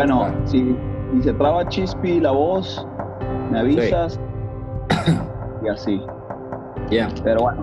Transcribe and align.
Bueno, 0.00 0.34
si, 0.46 0.74
se 1.22 1.30
traba 1.34 1.68
Chispi 1.68 2.20
la 2.20 2.30
voz, 2.30 2.86
me 3.50 3.58
avisas. 3.58 4.18
y 5.62 5.68
así. 5.68 6.00
Ya. 6.90 7.10
Pero 7.22 7.42
bueno. 7.42 7.62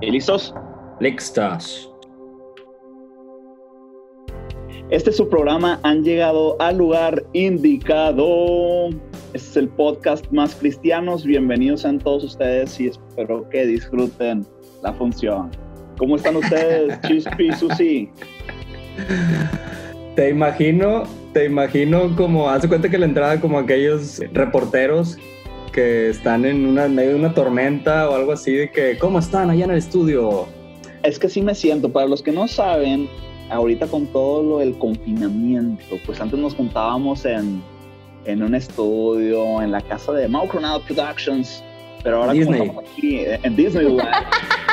¿Y 0.00 0.10
listos? 0.10 0.54
Listos. 1.00 1.92
Este 4.88 5.10
es 5.10 5.18
su 5.18 5.28
programa. 5.28 5.80
Han 5.82 6.02
llegado 6.02 6.56
al 6.62 6.78
lugar 6.78 7.22
indicado. 7.34 8.88
Este 9.34 9.50
es 9.50 9.56
el 9.58 9.68
podcast 9.68 10.32
más 10.32 10.54
cristianos. 10.54 11.26
Bienvenidos 11.26 11.84
a 11.84 11.98
todos 11.98 12.24
ustedes 12.24 12.80
y 12.80 12.86
espero 12.86 13.46
que 13.50 13.66
disfruten 13.66 14.46
la 14.82 14.94
función. 14.94 15.50
¿Cómo 15.98 16.16
están 16.16 16.36
ustedes, 16.36 16.98
Chispi, 17.06 17.52
Susi? 17.52 18.10
Te 20.18 20.30
imagino, 20.30 21.04
te 21.32 21.44
imagino 21.44 22.16
como, 22.16 22.50
hace 22.50 22.66
cuenta 22.66 22.88
que 22.88 22.98
la 22.98 23.06
entrada 23.06 23.40
como 23.40 23.56
aquellos 23.56 24.18
reporteros 24.32 25.16
que 25.72 26.08
están 26.08 26.44
en 26.44 26.66
una, 26.66 26.88
medio 26.88 27.10
de 27.10 27.14
una 27.14 27.34
tormenta 27.34 28.10
o 28.10 28.16
algo 28.16 28.32
así, 28.32 28.50
de 28.52 28.68
que, 28.68 28.98
¿cómo 28.98 29.20
están 29.20 29.48
allá 29.48 29.66
en 29.66 29.70
el 29.70 29.78
estudio? 29.78 30.48
Es 31.04 31.20
que 31.20 31.28
sí 31.28 31.40
me 31.40 31.54
siento, 31.54 31.92
para 31.92 32.08
los 32.08 32.20
que 32.20 32.32
no 32.32 32.48
saben, 32.48 33.08
ahorita 33.48 33.86
con 33.86 34.08
todo 34.08 34.42
lo 34.42 34.58
del 34.58 34.76
confinamiento, 34.78 36.00
pues 36.04 36.20
antes 36.20 36.36
nos 36.36 36.52
juntábamos 36.52 37.24
en, 37.24 37.62
en 38.24 38.42
un 38.42 38.56
estudio, 38.56 39.62
en 39.62 39.70
la 39.70 39.80
casa 39.82 40.14
de 40.14 40.26
Mau 40.26 40.48
Productions, 40.48 41.62
pero 42.02 42.22
ahora 42.22 42.32
Disney. 42.32 42.58
como 42.58 42.80
estamos 42.80 42.92
aquí 42.92 43.20
en 43.24 43.54
Disneyland. 43.54 44.00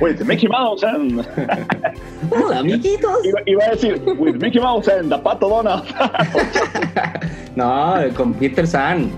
with 0.00 0.20
Mickey 0.22 0.48
Mouse 0.48 0.82
and... 0.82 1.20
Hola, 2.30 2.58
amiguitos. 2.60 3.24
Iba, 3.24 3.40
iba, 3.46 3.64
a 3.64 3.70
decir, 3.70 4.02
with 4.18 4.36
Mickey 4.36 4.60
Mouse 4.60 4.88
and 4.88 5.10
the 5.10 5.18
Pato 5.18 5.48
Donald. 5.48 5.84
no, 7.56 8.14
con 8.14 8.34
Peter 8.34 8.66
San. 8.66 9.10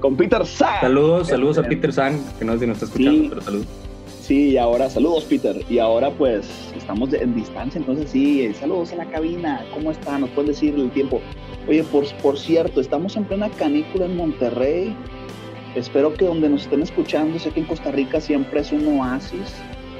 Con 0.00 0.16
Peter 0.16 0.44
San. 0.44 0.80
Saludos, 0.80 1.28
saludos 1.28 1.58
a 1.58 1.62
Peter 1.62 1.92
San, 1.92 2.20
que 2.38 2.44
no 2.44 2.52
sé 2.54 2.60
si 2.60 2.66
nos 2.66 2.82
está 2.82 2.86
escuchando, 2.86 3.22
sí. 3.22 3.28
pero 3.28 3.40
saludos. 3.42 3.66
Sí, 4.20 4.50
y 4.52 4.56
ahora, 4.56 4.88
saludos 4.88 5.24
Peter. 5.24 5.56
Y 5.68 5.78
ahora 5.78 6.10
pues 6.10 6.72
estamos 6.76 7.12
en 7.12 7.34
distancia, 7.34 7.78
entonces 7.78 8.10
sí, 8.10 8.52
saludos 8.54 8.92
a 8.92 8.96
la 8.96 9.04
cabina. 9.06 9.64
¿Cómo 9.72 9.90
está? 9.90 10.18
¿Nos 10.18 10.30
puedes 10.30 10.52
decir 10.52 10.74
el 10.74 10.90
tiempo? 10.90 11.20
Oye, 11.68 11.82
por, 11.84 12.06
por 12.22 12.38
cierto, 12.38 12.80
estamos 12.80 13.16
en 13.16 13.24
plena 13.24 13.50
canícula 13.50 14.06
en 14.06 14.16
Monterrey. 14.16 14.96
Espero 15.74 16.14
que 16.14 16.24
donde 16.24 16.48
nos 16.48 16.62
estén 16.62 16.82
escuchando, 16.82 17.38
sé 17.38 17.50
que 17.50 17.60
en 17.60 17.66
Costa 17.66 17.90
Rica 17.90 18.20
siempre 18.20 18.60
es 18.60 18.72
un 18.72 18.98
oasis. 18.98 19.54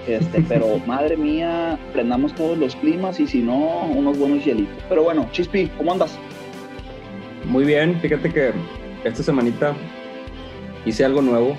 Este, 0.07 0.43
pero 0.49 0.79
madre 0.87 1.17
mía, 1.17 1.79
prendamos 1.93 2.35
todos 2.35 2.59
los 2.59 2.77
climas 2.77 3.21
y 3.21 3.27
si 3.27 3.43
no, 3.43 3.87
unos 3.87 4.19
buenos 4.19 4.45
hielitos. 4.45 4.83
Pero 4.89 5.05
bueno, 5.05 5.29
Chispi, 5.33 5.69
¿cómo 5.77 5.93
andas? 5.93 6.19
Muy 7.45 7.65
bien, 7.65 8.01
fíjate 8.01 8.31
que 8.31 8.53
esta 9.05 9.23
semanita 9.23 9.75
hice 10.85 11.05
algo 11.05 11.23
nuevo. 11.23 11.57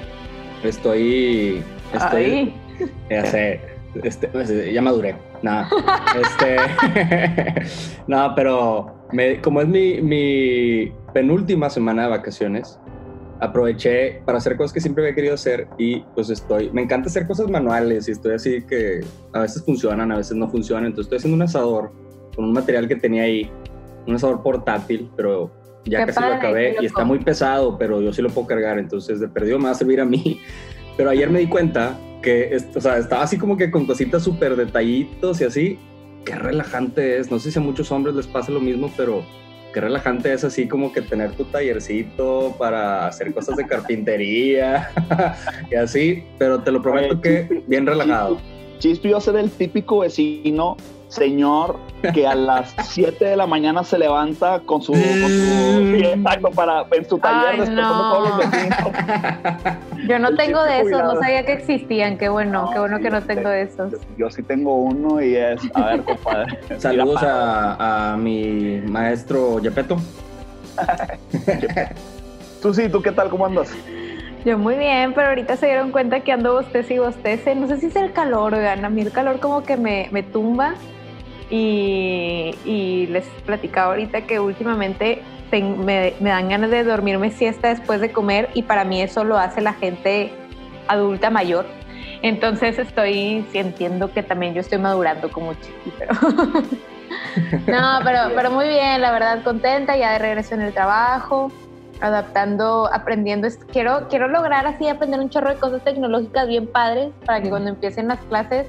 Estoy. 0.64 1.62
estoy 1.94 2.24
Ay. 2.24 2.56
Ya 3.10 3.26
sé, 3.26 3.62
este, 4.04 4.28
pues, 4.28 4.52
ya 4.74 4.82
maduré. 4.82 5.16
Nada. 5.42 5.70
Este, 6.20 6.58
no, 8.08 8.34
pero 8.36 8.96
me, 9.12 9.40
como 9.42 9.62
es 9.62 9.68
mi, 9.68 10.02
mi 10.02 10.92
penúltima 11.14 11.70
semana 11.70 12.04
de 12.04 12.10
vacaciones, 12.10 12.80
aproveché 13.46 14.22
para 14.26 14.38
hacer 14.38 14.58
cosas 14.58 14.74
que 14.74 14.82
siempre 14.82 15.04
había 15.04 15.16
querido 15.16 15.34
hacer 15.34 15.68
y 15.78 16.02
pues 16.14 16.30
estoy, 16.30 16.70
me 16.72 16.82
encanta 16.82 17.10
hacer 17.10 17.28
cosas 17.28 17.50
manuales 17.50 18.08
y 18.08 18.12
estoy 18.12 18.34
así 18.34 18.64
que 18.66 19.02
a 19.34 19.42
veces 19.42 19.64
funcionan, 19.64 20.12
a 20.12 20.18
veces 20.18 20.36
no 20.36 20.50
funcionan, 20.50 20.86
entonces 20.86 21.06
estoy 21.06 21.18
haciendo 21.18 21.36
un 21.36 21.42
asador 21.42 21.92
con 22.36 22.46
un 22.46 22.54
material 22.54 22.88
que 22.88 22.96
tenía 22.96 23.24
ahí, 23.24 23.50
un 24.08 24.16
asador 24.16 24.44
portátil, 24.44 25.10
pero 25.16 25.52
ya 25.86 26.00
Qué 26.00 26.06
casi 26.08 26.20
padre, 26.20 26.30
lo 26.30 26.36
acabé 26.36 26.76
y 26.82 26.86
está 26.86 27.04
muy 27.04 27.20
pesado, 27.20 27.78
pero 27.78 28.02
yo 28.02 28.12
sí 28.12 28.22
lo 28.22 28.30
puedo 28.30 28.48
cargar, 28.48 28.80
entonces 28.80 29.20
de 29.20 29.28
perdido 29.28 29.60
me 29.60 29.66
va 29.66 29.72
a 29.72 29.76
servir 29.76 30.02
a 30.02 30.06
mí. 30.06 30.42
Pero 30.98 31.10
ayer 31.10 31.30
me 31.30 31.40
di 31.40 31.48
cuenta 31.48 32.00
que, 32.22 32.58
o 32.74 32.80
sea, 32.80 32.98
estaba 32.98 33.24
así 33.24 33.38
como 33.38 33.58
que 33.58 33.70
con 33.70 33.86
cositas 33.86 34.24
súper 34.24 34.56
detallitos 34.56 35.42
y 35.42 35.44
así, 35.44 35.80
qué 36.24 36.36
relajante 36.36 37.18
es, 37.18 37.30
no 37.30 37.38
sé 37.38 37.52
si 37.52 37.60
a 37.60 37.62
muchos 37.62 37.92
hombres 37.92 38.16
les 38.16 38.28
pasa 38.28 38.54
lo 38.54 38.62
mismo, 38.62 38.90
pero 38.96 39.26
qué 39.76 39.82
relajante 39.82 40.32
es 40.32 40.42
así 40.46 40.70
como 40.70 40.94
que 40.94 41.02
tener 41.02 41.34
tu 41.34 41.44
tallercito 41.44 42.56
para 42.58 43.08
hacer 43.08 43.34
cosas 43.34 43.58
de 43.58 43.68
carpintería 43.68 44.90
y 45.70 45.76
así, 45.76 46.24
pero 46.38 46.62
te 46.62 46.72
lo 46.72 46.82
prometo 46.82 47.16
Oye, 47.16 47.22
que 47.22 47.64
bien 47.68 47.86
relajado. 47.86 48.38
Chispi 48.80 49.12
a 49.12 49.20
ser 49.20 49.36
el 49.36 49.52
típico 49.52 50.00
vecino, 50.00 50.78
señor, 51.16 51.78
que 52.14 52.28
a 52.28 52.36
las 52.36 52.76
7 52.84 53.24
de 53.24 53.38
la 53.38 53.48
mañana 53.48 53.84
se 53.84 53.98
levanta 53.98 54.60
con 54.60 54.82
su, 54.82 54.92
con 54.92 55.02
su 55.02 55.98
sí, 55.98 56.06
exacto, 56.06 56.52
para 56.52 56.86
en 56.92 57.10
su 57.10 57.18
taller 57.18 57.62
Ay, 57.62 57.70
no. 57.70 57.86
a 57.86 58.14
todos 58.14 58.30
los 58.30 58.52
vecinos. 58.52 58.80
Yo 60.08 60.20
no 60.20 60.28
El 60.30 60.38
tengo 60.38 60.64
de 60.64 60.82
esos, 60.82 61.04
no 61.04 61.20
sabía 61.20 61.46
que 61.46 61.54
existían. 61.54 62.18
Qué 62.18 62.30
bueno, 62.30 62.70
qué 62.72 62.80
bueno 62.80 62.98
sí, 62.98 63.04
que 63.04 63.10
no 63.10 63.22
tengo 63.24 63.50
de 63.50 63.62
esos. 63.64 63.92
Yo, 63.92 63.98
yo 64.18 64.30
sí 64.30 64.44
tengo 64.44 64.76
uno 64.76 65.22
y 65.22 65.36
es, 65.36 65.60
a 65.74 65.86
ver, 65.88 66.04
compadre. 66.04 66.60
Saludos 66.78 67.22
a 67.24 68.16
mi 68.20 68.82
maestro 68.86 69.60
Yepeto. 69.60 69.98
Tú 72.62 72.74
sí, 72.74 72.90
¿tú 72.90 73.02
qué 73.02 73.12
tal? 73.12 73.30
¿Cómo 73.30 73.46
andas? 73.46 73.72
Yo 74.46 74.60
muy 74.60 74.76
bien, 74.76 75.14
pero 75.14 75.30
ahorita 75.30 75.58
se 75.58 75.66
dieron 75.66 75.92
cuenta 75.92 76.20
que 76.20 76.32
ando 76.32 76.54
bostece 76.54 76.96
y 76.96 77.00
bostece. 77.00 77.56
No 77.56 77.68
sé 77.68 77.78
si 77.78 77.88
es 77.88 77.96
el 77.96 78.12
calor, 78.12 78.54
oigan. 78.54 78.86
A 78.86 78.90
mí 78.90 79.02
el 79.02 79.12
calor 79.12 79.40
como 79.40 79.64
que 79.64 79.76
me, 79.76 80.08
me 80.12 80.22
tumba. 80.22 80.76
Y, 81.50 82.56
y 82.66 83.08
les 83.08 83.26
platicaba 83.46 83.88
ahorita 83.88 84.22
que 84.22 84.40
últimamente 84.40 85.22
ten- 85.52 85.86
me, 85.86 86.14
me 86.20 86.32
dan 86.32 86.50
ganas 86.50 86.72
de 86.72 86.84
dormirme 86.84 87.30
siesta 87.30 87.70
después 87.70 88.02
de 88.02 88.12
comer 88.12 88.50
y 88.56 88.64
para 88.64 88.84
mí 88.84 89.02
eso 89.02 89.24
lo 89.24 89.38
hace 89.38 89.62
la 89.62 89.74
gente 89.74 90.32
adulta 90.88 91.30
mayor. 91.30 91.66
Entonces 92.22 92.80
estoy 92.80 93.46
sintiendo 93.52 94.12
que 94.12 94.24
también 94.24 94.54
yo 94.56 94.62
estoy 94.62 94.80
madurando 94.80 95.32
como 95.32 95.54
chiqui, 95.54 95.94
pero... 96.00 96.14
no, 97.68 98.00
pero, 98.04 98.20
pero 98.36 98.52
muy 98.52 98.68
bien, 98.68 99.02
la 99.02 99.12
verdad, 99.12 99.44
contenta 99.44 99.96
ya 99.96 100.14
de 100.14 100.20
regreso 100.20 100.56
en 100.56 100.62
el 100.62 100.74
trabajo 100.74 101.52
adaptando, 102.02 102.90
aprendiendo. 102.92 103.48
Quiero, 103.72 104.08
quiero 104.10 104.28
lograr 104.28 104.66
así 104.68 104.88
aprender 104.88 105.20
un 105.20 105.30
chorro 105.30 105.50
de 105.50 105.56
cosas 105.56 105.84
tecnológicas 105.84 106.48
bien 106.48 106.68
padres 106.68 107.12
para 107.26 107.42
que 107.42 107.50
cuando 107.50 107.70
empiecen 107.70 108.08
las 108.08 108.20
clases 108.22 108.68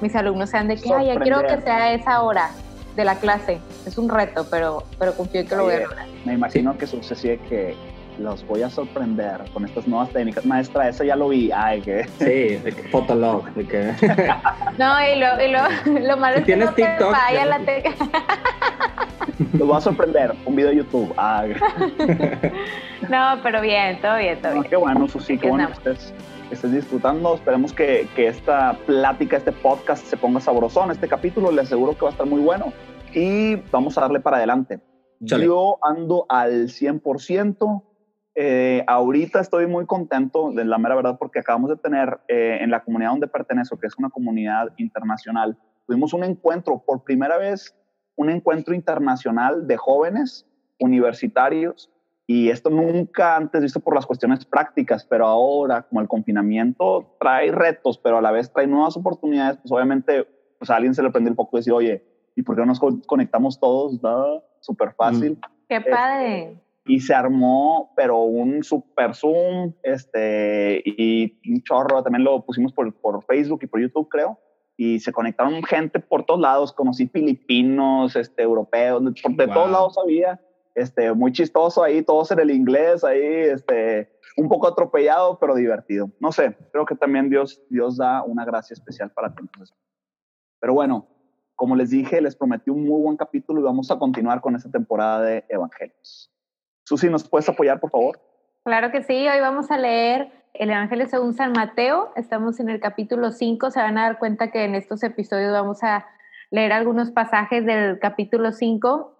mis 0.00 0.14
alumnos 0.16 0.50
sean 0.50 0.68
de 0.68 0.76
que, 0.76 0.92
ay, 0.92 1.06
ya 1.06 1.16
quiero 1.20 1.42
que 1.46 1.60
sea 1.62 1.92
esa 1.92 2.22
hora 2.22 2.50
de 2.94 3.04
la 3.04 3.16
clase. 3.18 3.58
Es 3.86 3.98
un 3.98 4.08
reto, 4.08 4.46
pero, 4.50 4.84
pero 4.98 5.14
confío 5.14 5.40
en 5.42 5.48
que 5.48 5.56
lo 5.56 5.64
voy 5.64 5.74
a 5.74 5.80
lograr. 5.80 6.06
Me 6.24 6.34
imagino 6.34 6.76
que 6.78 6.86
sucede 6.86 7.38
que 7.48 7.74
los 8.18 8.46
voy 8.46 8.62
a 8.62 8.70
sorprender 8.70 9.42
con 9.52 9.66
estas 9.66 9.86
nuevas 9.86 10.08
técnicas. 10.10 10.46
Maestra, 10.46 10.88
eso 10.88 11.04
ya 11.04 11.14
lo 11.16 11.28
vi. 11.28 11.50
Ay, 11.54 11.82
que... 11.82 12.04
Sí, 12.18 12.56
de 12.56 12.72
que, 12.74 12.88
Fotolog, 12.88 13.44
de 13.52 13.66
que 13.66 13.92
No, 14.78 14.94
y 15.06 15.18
lo, 15.18 15.40
y 15.44 15.50
lo, 15.50 16.00
lo 16.08 16.16
malo 16.16 16.36
Si 16.36 16.40
es 16.40 16.46
que 16.46 16.52
tienes 16.54 16.66
no 16.70 16.74
te 16.74 16.82
TikTok, 16.82 17.12
vaya 17.12 17.38
ya 17.40 17.44
la 17.46 17.58
lo- 17.58 17.64
te- 17.66 17.82
Los 19.58 19.68
voy 19.68 19.76
a 19.76 19.80
sorprender. 19.82 20.34
Un 20.46 20.56
video 20.56 20.70
de 20.70 20.76
YouTube. 20.76 21.12
Ay, 21.18 21.54
No, 23.10 23.38
pero 23.42 23.60
bien, 23.60 24.00
todo 24.00 24.16
bien, 24.16 24.40
todo 24.40 24.54
No, 24.54 24.60
bien. 24.60 24.70
qué 24.70 24.76
bueno, 24.76 25.06
Susi, 25.08 25.36
qué 25.38 25.48
bueno 25.48 25.66
que 25.68 25.72
estés, 25.74 26.14
estés 26.50 26.72
disfrutando. 26.72 27.34
Esperemos 27.34 27.72
que, 27.72 28.08
que 28.14 28.28
esta 28.28 28.78
plática, 28.86 29.36
este 29.36 29.52
podcast 29.52 30.04
se 30.06 30.16
ponga 30.16 30.40
sabrosón. 30.40 30.90
Este 30.90 31.08
capítulo 31.08 31.50
le 31.50 31.62
aseguro 31.62 31.94
que 31.94 32.02
va 32.02 32.08
a 32.08 32.12
estar 32.12 32.26
muy 32.26 32.40
bueno. 32.40 32.72
Y 33.14 33.56
vamos 33.70 33.96
a 33.98 34.02
darle 34.02 34.20
para 34.20 34.38
adelante. 34.38 34.80
Chale. 35.24 35.46
Yo 35.46 35.78
ando 35.82 36.26
al 36.28 36.68
100%. 36.68 37.82
Eh, 38.38 38.84
ahorita 38.86 39.40
estoy 39.40 39.66
muy 39.66 39.86
contento, 39.86 40.52
de 40.52 40.64
la 40.66 40.76
mera 40.76 40.94
verdad, 40.94 41.16
porque 41.18 41.38
acabamos 41.38 41.70
de 41.70 41.76
tener 41.76 42.20
eh, 42.28 42.58
en 42.60 42.70
la 42.70 42.84
comunidad 42.84 43.10
donde 43.10 43.28
pertenezco, 43.28 43.78
que 43.78 43.86
es 43.86 43.96
una 43.96 44.10
comunidad 44.10 44.68
internacional, 44.76 45.56
tuvimos 45.86 46.12
un 46.12 46.22
encuentro, 46.22 46.82
por 46.84 47.02
primera 47.02 47.38
vez, 47.38 47.74
un 48.14 48.28
encuentro 48.28 48.74
internacional 48.74 49.66
de 49.66 49.78
jóvenes 49.78 50.46
universitarios 50.78 51.90
y 52.26 52.50
esto 52.50 52.70
nunca 52.70 53.36
antes 53.36 53.62
visto 53.62 53.80
por 53.80 53.94
las 53.94 54.06
cuestiones 54.06 54.44
prácticas, 54.44 55.04
pero 55.04 55.26
ahora 55.26 55.82
como 55.82 56.00
el 56.00 56.08
confinamiento 56.08 57.16
trae 57.20 57.52
retos, 57.52 57.98
pero 57.98 58.18
a 58.18 58.22
la 58.22 58.32
vez 58.32 58.52
trae 58.52 58.66
nuevas 58.66 58.96
oportunidades, 58.96 59.58
pues 59.58 59.70
obviamente 59.70 60.26
pues 60.58 60.70
a 60.70 60.76
alguien 60.76 60.94
se 60.94 61.02
le 61.02 61.10
prende 61.10 61.30
el 61.30 61.36
foco 61.36 61.56
y 61.56 61.60
decir, 61.60 61.72
oye, 61.72 62.04
¿y 62.34 62.42
por 62.42 62.56
qué 62.56 62.60
no 62.62 62.66
nos 62.66 62.80
conectamos 63.06 63.60
todos? 63.60 63.94
Está 63.94 64.42
súper 64.60 64.92
fácil. 64.94 65.32
Mm. 65.32 65.40
¡Qué 65.68 65.80
padre! 65.80 66.56
y 66.86 67.00
se 67.00 67.14
armó, 67.14 67.92
pero 67.96 68.22
un 68.22 68.62
super 68.62 69.14
Zoom, 69.14 69.74
este, 69.82 70.82
y 70.84 71.36
un 71.52 71.62
chorro, 71.62 72.02
también 72.02 72.24
lo 72.24 72.44
pusimos 72.44 72.72
por, 72.72 72.94
por 72.94 73.24
Facebook 73.24 73.60
y 73.62 73.66
por 73.66 73.80
YouTube, 73.80 74.08
creo, 74.08 74.38
y 74.76 75.00
se 75.00 75.12
conectaron 75.12 75.62
gente 75.64 75.98
por 75.98 76.24
todos 76.24 76.40
lados, 76.40 76.72
conocí 76.72 77.08
filipinos, 77.08 78.14
este, 78.14 78.42
europeos, 78.42 79.02
de, 79.04 79.10
de 79.10 79.48
todos 79.48 79.70
lados 79.70 79.98
había, 79.98 80.40
este, 80.76 81.10
muy 81.14 81.32
chistoso 81.32 81.82
ahí, 81.82 82.02
todos 82.02 82.30
en 82.30 82.38
el 82.38 82.50
inglés, 82.50 83.02
ahí, 83.02 83.20
este, 83.20 84.12
un 84.36 84.46
poco 84.48 84.68
atropellado, 84.68 85.38
pero 85.38 85.54
divertido. 85.54 86.10
No 86.20 86.30
sé, 86.32 86.54
creo 86.70 86.84
que 86.84 86.94
también 86.94 87.30
Dios, 87.30 87.62
Dios 87.70 87.96
da 87.96 88.22
una 88.22 88.44
gracia 88.44 88.74
especial 88.74 89.10
para 89.10 89.34
ti. 89.34 89.42
Pero 90.60 90.74
bueno, 90.74 91.08
como 91.54 91.74
les 91.76 91.88
dije, 91.88 92.20
les 92.20 92.36
prometí 92.36 92.70
un 92.70 92.84
muy 92.84 93.00
buen 93.00 93.16
capítulo 93.16 93.60
y 93.60 93.64
vamos 93.64 93.90
a 93.90 93.98
continuar 93.98 94.42
con 94.42 94.54
esta 94.54 94.70
temporada 94.70 95.22
de 95.22 95.46
Evangelios. 95.48 96.30
Susi, 96.84 97.08
¿nos 97.08 97.26
puedes 97.26 97.48
apoyar, 97.48 97.80
por 97.80 97.90
favor? 97.90 98.20
Claro 98.62 98.90
que 98.92 99.02
sí, 99.02 99.26
hoy 99.26 99.40
vamos 99.40 99.70
a 99.70 99.78
leer 99.78 100.30
el 100.52 100.68
Evangelio 100.68 101.06
según 101.06 101.32
San 101.32 101.52
Mateo, 101.52 102.12
estamos 102.16 102.60
en 102.60 102.68
el 102.68 102.80
capítulo 102.80 103.30
5, 103.30 103.70
se 103.70 103.80
van 103.80 103.96
a 103.96 104.02
dar 104.02 104.18
cuenta 104.18 104.50
que 104.50 104.64
en 104.64 104.74
estos 104.74 105.02
episodios 105.02 105.52
vamos 105.52 105.82
a 105.82 106.06
leer 106.50 106.72
algunos 106.72 107.10
pasajes 107.10 107.64
del 107.64 107.98
capítulo 107.98 108.52
5, 108.52 109.15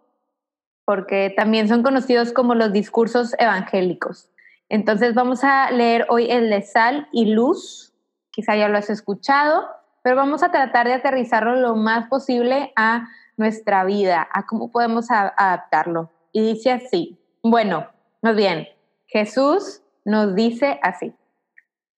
porque 0.87 1.35
también 1.37 1.69
son 1.69 1.83
conocidos 1.83 2.33
como 2.33 2.55
los 2.55 2.73
discursos 2.73 3.35
evangélicos. 3.39 4.31
Entonces 4.69 5.15
vamos 5.15 5.43
a 5.43 5.71
leer 5.73 6.07
hoy 6.09 6.31
el 6.31 6.49
de 6.49 6.63
sal 6.63 7.09
y 7.13 7.27
luz, 7.27 7.93
quizá 8.31 8.57
ya 8.57 8.69
lo 8.69 8.79
has 8.79 8.89
escuchado, 8.89 9.67
pero 10.03 10.15
vamos 10.15 10.45
a 10.45 10.53
tratar 10.53 10.87
de 10.87 10.95
aterrizarlo 10.95 11.57
lo 11.57 11.75
más 11.75 12.09
posible 12.09 12.73
a 12.77 13.09
nuestra 13.37 13.85
vida, 13.85 14.29
a 14.33 14.47
cómo 14.47 14.71
podemos 14.71 15.11
adaptarlo. 15.11 16.13
Y 16.33 16.41
dice 16.41 16.71
así, 16.71 17.21
bueno, 17.43 17.89
más 18.23 18.37
bien, 18.37 18.69
Jesús 19.09 19.83
nos 20.05 20.37
dice 20.37 20.79
así, 20.83 21.13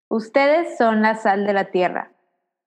ustedes 0.08 0.78
son 0.78 1.02
la 1.02 1.14
sal 1.16 1.46
de 1.46 1.52
la 1.52 1.66
tierra, 1.66 2.12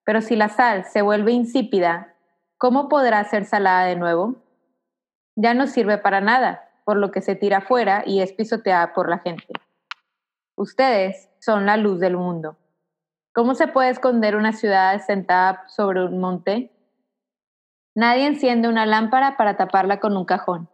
pero 0.04 0.22
si 0.22 0.36
la 0.36 0.50
sal 0.50 0.86
se 0.86 1.02
vuelve 1.02 1.32
insípida, 1.32 2.14
¿cómo 2.60 2.90
podrá 2.90 3.24
ser 3.24 3.46
salada 3.46 3.86
de 3.86 3.96
nuevo? 3.96 4.36
Ya 5.36 5.54
no 5.54 5.68
sirve 5.68 5.98
para 5.98 6.22
nada, 6.22 6.70
por 6.86 6.98
lo 6.98 7.12
que 7.12 7.22
se 7.22 7.36
tira 7.36 7.62
fuera 7.62 8.04
y 8.06 8.22
es 8.22 8.34
pisoteada 8.34 8.94
por 8.94 9.10
la 9.10 9.20
gente. 9.20 9.48
Ustedes 10.56 11.30
son 11.40 11.66
la 11.66 11.78
luz 11.78 12.00
del 12.00 12.18
mundo. 12.18 12.58
¿Cómo 13.34 13.56
se 13.56 13.68
puede 13.68 13.90
esconder 13.90 14.36
una 14.36 14.52
ciudad 14.52 15.02
sentada 15.06 15.64
sobre 15.68 16.04
un 16.04 16.20
monte? 16.20 16.72
Nadie 17.96 18.28
enciende 18.28 18.68
una 18.68 18.86
lámpara 18.86 19.38
para 19.38 19.58
taparla 19.58 20.00
con 20.00 20.18
un 20.18 20.26
cajón 20.26 20.70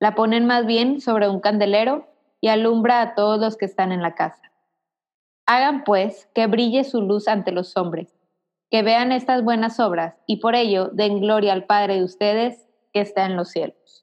la 0.00 0.14
ponen 0.14 0.46
más 0.46 0.66
bien 0.66 1.00
sobre 1.00 1.28
un 1.28 1.40
candelero 1.40 2.08
y 2.40 2.48
alumbra 2.48 3.02
a 3.02 3.14
todos 3.14 3.38
los 3.38 3.56
que 3.56 3.66
están 3.66 3.92
en 3.92 4.02
la 4.02 4.14
casa. 4.14 4.50
Hagan 5.46 5.84
pues 5.84 6.28
que 6.34 6.46
brille 6.46 6.84
su 6.84 7.02
luz 7.02 7.28
ante 7.28 7.52
los 7.52 7.76
hombres, 7.76 8.16
que 8.70 8.82
vean 8.82 9.12
estas 9.12 9.44
buenas 9.44 9.78
obras 9.78 10.14
y 10.26 10.38
por 10.38 10.54
ello 10.54 10.88
den 10.88 11.20
gloria 11.20 11.52
al 11.52 11.66
Padre 11.66 11.96
de 11.96 12.04
ustedes 12.04 12.66
que 12.94 13.02
está 13.02 13.26
en 13.26 13.36
los 13.36 13.50
cielos. 13.50 13.99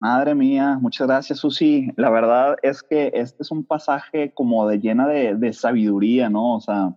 Madre 0.00 0.34
mía, 0.34 0.78
muchas 0.80 1.06
gracias 1.06 1.38
Susi. 1.38 1.88
La 1.96 2.10
verdad 2.10 2.56
es 2.62 2.82
que 2.82 3.10
este 3.14 3.42
es 3.42 3.50
un 3.50 3.64
pasaje 3.64 4.32
como 4.34 4.68
de 4.68 4.78
llena 4.78 5.06
de, 5.06 5.52
sabiduría, 5.52 6.28
¿no? 6.28 6.56
O 6.56 6.60
sea, 6.60 6.96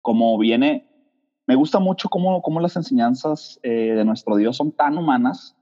como 0.00 0.38
viene, 0.38 0.88
me 1.46 1.56
gusta 1.56 1.78
mucho 1.78 2.08
cómo, 2.08 2.40
cómo 2.42 2.60
las 2.60 2.76
enseñanzas 2.76 3.58
eh, 3.62 3.94
de 3.94 4.04
nuestro 4.04 4.36
Dios 4.36 4.56
son 4.56 4.72
tan 4.72 4.96
humanas 4.96 5.56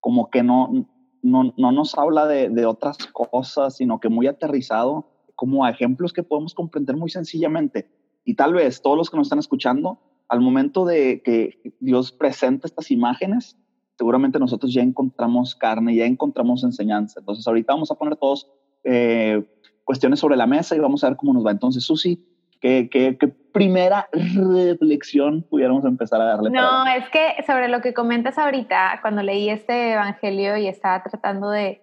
como 0.00 0.30
que 0.30 0.42
no, 0.42 0.86
no, 1.22 1.52
no 1.56 1.72
nos 1.72 1.96
habla 1.98 2.26
de, 2.26 2.48
de, 2.50 2.66
otras 2.66 2.98
cosas, 3.12 3.76
sino 3.76 3.98
que 3.98 4.08
muy 4.08 4.26
aterrizado, 4.26 5.06
como 5.34 5.66
ejemplos 5.66 6.12
que 6.12 6.22
podemos 6.22 6.54
comprender 6.54 6.96
muy 6.96 7.10
sencillamente. 7.10 7.90
Y 8.24 8.34
tal 8.34 8.54
vez 8.54 8.82
todos 8.82 8.96
los 8.96 9.10
que 9.10 9.16
nos 9.16 9.26
están 9.26 9.38
escuchando, 9.38 9.98
al 10.28 10.40
momento 10.40 10.84
de 10.84 11.22
que 11.22 11.74
Dios 11.80 12.12
presenta 12.12 12.66
estas 12.66 12.90
imágenes, 12.90 13.56
seguramente 13.98 14.38
nosotros 14.38 14.72
ya 14.72 14.80
encontramos 14.80 15.56
carne, 15.56 15.96
ya 15.96 16.06
encontramos 16.06 16.62
enseñanza. 16.62 17.18
Entonces 17.18 17.46
ahorita 17.46 17.72
vamos 17.72 17.90
a 17.90 17.96
poner 17.96 18.16
todos 18.16 18.48
eh, 18.84 19.42
cuestiones 19.84 20.20
sobre 20.20 20.36
la 20.36 20.46
mesa 20.46 20.76
y 20.76 20.78
vamos 20.78 21.02
a 21.02 21.08
ver 21.08 21.16
cómo 21.16 21.34
nos 21.34 21.44
va. 21.44 21.50
Entonces, 21.50 21.82
Susi, 21.84 22.24
¿Qué, 22.60 22.88
qué, 22.90 23.16
primera 23.52 24.08
reflexión 24.12 25.42
pudiéramos 25.42 25.84
empezar 25.84 26.20
a 26.20 26.24
darle? 26.24 26.50
No, 26.50 26.86
es 26.86 27.08
que 27.10 27.42
sobre 27.46 27.68
lo 27.68 27.80
que 27.80 27.94
comentas 27.94 28.36
ahorita, 28.38 28.98
cuando 29.00 29.22
leí 29.22 29.48
este 29.48 29.92
evangelio 29.92 30.56
y 30.56 30.66
estaba 30.66 31.02
tratando 31.02 31.50
de, 31.50 31.82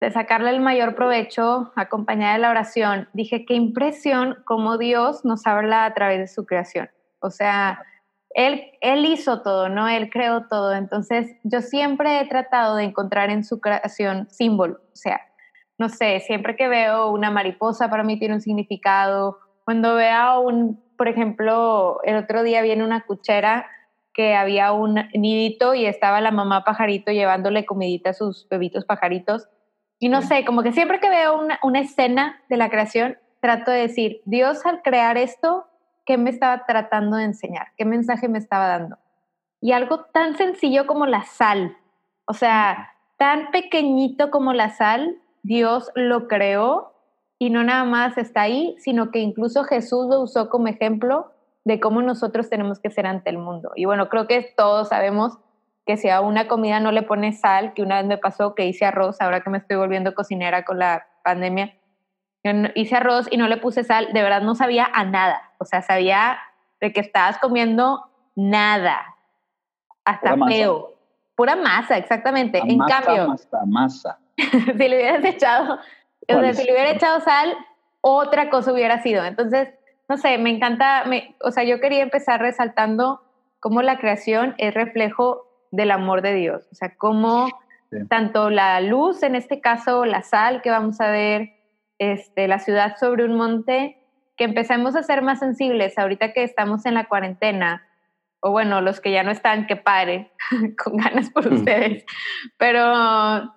de 0.00 0.10
sacarle 0.10 0.50
el 0.50 0.60
mayor 0.60 0.94
provecho 0.94 1.72
acompañada 1.76 2.34
de 2.34 2.38
la 2.40 2.50
oración, 2.50 3.08
dije, 3.12 3.44
qué 3.44 3.54
impresión 3.54 4.38
cómo 4.44 4.78
Dios 4.78 5.24
nos 5.24 5.46
habla 5.46 5.84
a 5.84 5.94
través 5.94 6.18
de 6.20 6.26
su 6.26 6.46
creación. 6.46 6.90
O 7.20 7.30
sea, 7.30 7.82
él, 8.34 8.72
él 8.80 9.04
hizo 9.06 9.42
todo, 9.42 9.68
¿no? 9.68 9.88
Él 9.88 10.10
creó 10.10 10.46
todo. 10.48 10.74
Entonces, 10.74 11.36
yo 11.44 11.60
siempre 11.60 12.20
he 12.20 12.26
tratado 12.26 12.76
de 12.76 12.84
encontrar 12.84 13.30
en 13.30 13.44
su 13.44 13.60
creación 13.60 14.28
símbolo. 14.30 14.76
O 14.92 14.96
sea, 14.96 15.20
no 15.78 15.88
sé, 15.88 16.20
siempre 16.20 16.56
que 16.56 16.68
veo 16.68 17.10
una 17.10 17.30
mariposa 17.30 17.90
para 17.90 18.04
mí 18.04 18.18
tiene 18.18 18.34
un 18.34 18.40
significado, 18.40 19.38
cuando 19.64 19.94
vea 19.94 20.38
un, 20.38 20.82
por 20.96 21.08
ejemplo, 21.08 22.00
el 22.04 22.16
otro 22.16 22.42
día 22.42 22.62
viene 22.62 22.84
una 22.84 23.04
cuchera 23.06 23.66
que 24.12 24.34
había 24.34 24.72
un 24.72 24.94
nidito 25.14 25.74
y 25.74 25.86
estaba 25.86 26.20
la 26.20 26.30
mamá 26.30 26.64
pajarito 26.64 27.12
llevándole 27.12 27.64
comidita 27.64 28.10
a 28.10 28.14
sus 28.14 28.46
bebitos 28.48 28.84
pajaritos. 28.84 29.48
Y 29.98 30.08
no 30.08 30.20
sé, 30.20 30.44
como 30.44 30.62
que 30.62 30.72
siempre 30.72 31.00
que 31.00 31.08
veo 31.08 31.38
una, 31.38 31.58
una 31.62 31.80
escena 31.80 32.42
de 32.48 32.56
la 32.56 32.68
creación, 32.68 33.18
trato 33.40 33.70
de 33.70 33.80
decir, 33.80 34.20
Dios 34.24 34.66
al 34.66 34.82
crear 34.82 35.16
esto, 35.16 35.66
¿qué 36.04 36.18
me 36.18 36.30
estaba 36.30 36.66
tratando 36.66 37.16
de 37.16 37.24
enseñar? 37.24 37.68
¿Qué 37.76 37.84
mensaje 37.84 38.28
me 38.28 38.38
estaba 38.38 38.66
dando? 38.66 38.98
Y 39.60 39.72
algo 39.72 40.04
tan 40.12 40.36
sencillo 40.36 40.86
como 40.86 41.06
la 41.06 41.24
sal, 41.24 41.76
o 42.26 42.34
sea, 42.34 42.94
tan 43.16 43.50
pequeñito 43.50 44.30
como 44.30 44.52
la 44.52 44.70
sal, 44.70 45.16
Dios 45.42 45.90
lo 45.94 46.28
creó 46.28 46.92
y 47.38 47.50
no 47.50 47.64
nada 47.64 47.84
más 47.84 48.18
está 48.18 48.42
ahí, 48.42 48.74
sino 48.78 49.10
que 49.10 49.20
incluso 49.20 49.64
Jesús 49.64 50.06
lo 50.08 50.20
usó 50.20 50.48
como 50.48 50.68
ejemplo 50.68 51.32
de 51.64 51.80
cómo 51.80 52.02
nosotros 52.02 52.48
tenemos 52.48 52.80
que 52.80 52.90
ser 52.90 53.06
ante 53.06 53.30
el 53.30 53.38
mundo. 53.38 53.70
Y 53.76 53.84
bueno, 53.84 54.08
creo 54.08 54.26
que 54.26 54.52
todos 54.56 54.88
sabemos 54.88 55.38
que 55.86 55.96
si 55.96 56.08
a 56.08 56.20
una 56.20 56.48
comida 56.48 56.80
no 56.80 56.92
le 56.92 57.02
pones 57.02 57.40
sal, 57.40 57.74
que 57.74 57.82
una 57.82 57.96
vez 57.96 58.06
me 58.06 58.18
pasó 58.18 58.54
que 58.54 58.66
hice 58.66 58.84
arroz, 58.84 59.20
ahora 59.20 59.40
que 59.40 59.50
me 59.50 59.58
estoy 59.58 59.76
volviendo 59.76 60.14
cocinera 60.14 60.64
con 60.64 60.78
la 60.78 61.06
pandemia, 61.24 61.74
hice 62.74 62.96
arroz 62.96 63.28
y 63.30 63.36
no 63.36 63.48
le 63.48 63.56
puse 63.56 63.84
sal, 63.84 64.08
de 64.12 64.22
verdad 64.22 64.42
no 64.42 64.54
sabía 64.54 64.88
a 64.92 65.04
nada. 65.04 65.52
O 65.58 65.64
sea, 65.64 65.82
sabía 65.82 66.38
de 66.80 66.92
que 66.92 67.00
estabas 67.00 67.38
comiendo 67.38 68.04
nada, 68.34 69.16
hasta 70.04 70.36
feo. 70.46 70.94
Pura 71.34 71.56
masa, 71.56 71.96
exactamente. 71.96 72.58
en 72.58 72.78
cambio, 72.78 73.28
masa, 73.28 73.60
masa. 73.66 74.18
si 74.36 74.88
le 74.88 74.96
hubieras 74.96 75.24
echado 75.24 75.78
o 76.28 76.40
sea, 76.40 76.54
si 76.54 76.64
le 76.64 76.72
hubiera 76.72 76.90
echado 76.90 77.20
sal, 77.20 77.54
otra 78.00 78.50
cosa 78.50 78.72
hubiera 78.72 79.02
sido. 79.02 79.24
Entonces, 79.24 79.68
no 80.08 80.16
sé, 80.16 80.38
me 80.38 80.50
encanta, 80.50 81.04
me, 81.06 81.34
o 81.40 81.50
sea, 81.50 81.64
yo 81.64 81.80
quería 81.80 82.02
empezar 82.02 82.40
resaltando 82.40 83.22
cómo 83.60 83.82
la 83.82 83.98
creación 83.98 84.54
es 84.58 84.74
reflejo 84.74 85.46
del 85.70 85.90
amor 85.90 86.22
de 86.22 86.34
Dios. 86.34 86.68
O 86.70 86.74
sea, 86.74 86.94
cómo 86.96 87.48
tanto 88.08 88.50
la 88.50 88.80
luz, 88.80 89.22
en 89.22 89.34
este 89.34 89.60
caso 89.60 90.04
la 90.04 90.22
sal 90.22 90.62
que 90.62 90.70
vamos 90.70 91.00
a 91.00 91.10
ver, 91.10 91.50
este, 92.10 92.48
la 92.48 92.58
ciudad 92.58 92.96
sobre 92.98 93.24
un 93.24 93.36
monte, 93.36 93.98
que 94.36 94.44
empecemos 94.44 94.96
a 94.96 95.02
ser 95.02 95.22
más 95.22 95.38
sensibles 95.38 95.98
ahorita 95.98 96.32
que 96.32 96.42
estamos 96.42 96.86
en 96.86 96.94
la 96.94 97.04
cuarentena, 97.04 97.86
o 98.40 98.50
bueno, 98.50 98.80
los 98.80 99.00
que 99.00 99.12
ya 99.12 99.22
no 99.22 99.30
están, 99.30 99.66
que 99.66 99.76
pare, 99.76 100.32
con 100.82 100.96
ganas 100.96 101.30
por 101.30 101.50
mm. 101.50 101.54
ustedes, 101.54 102.04
pero 102.58 103.52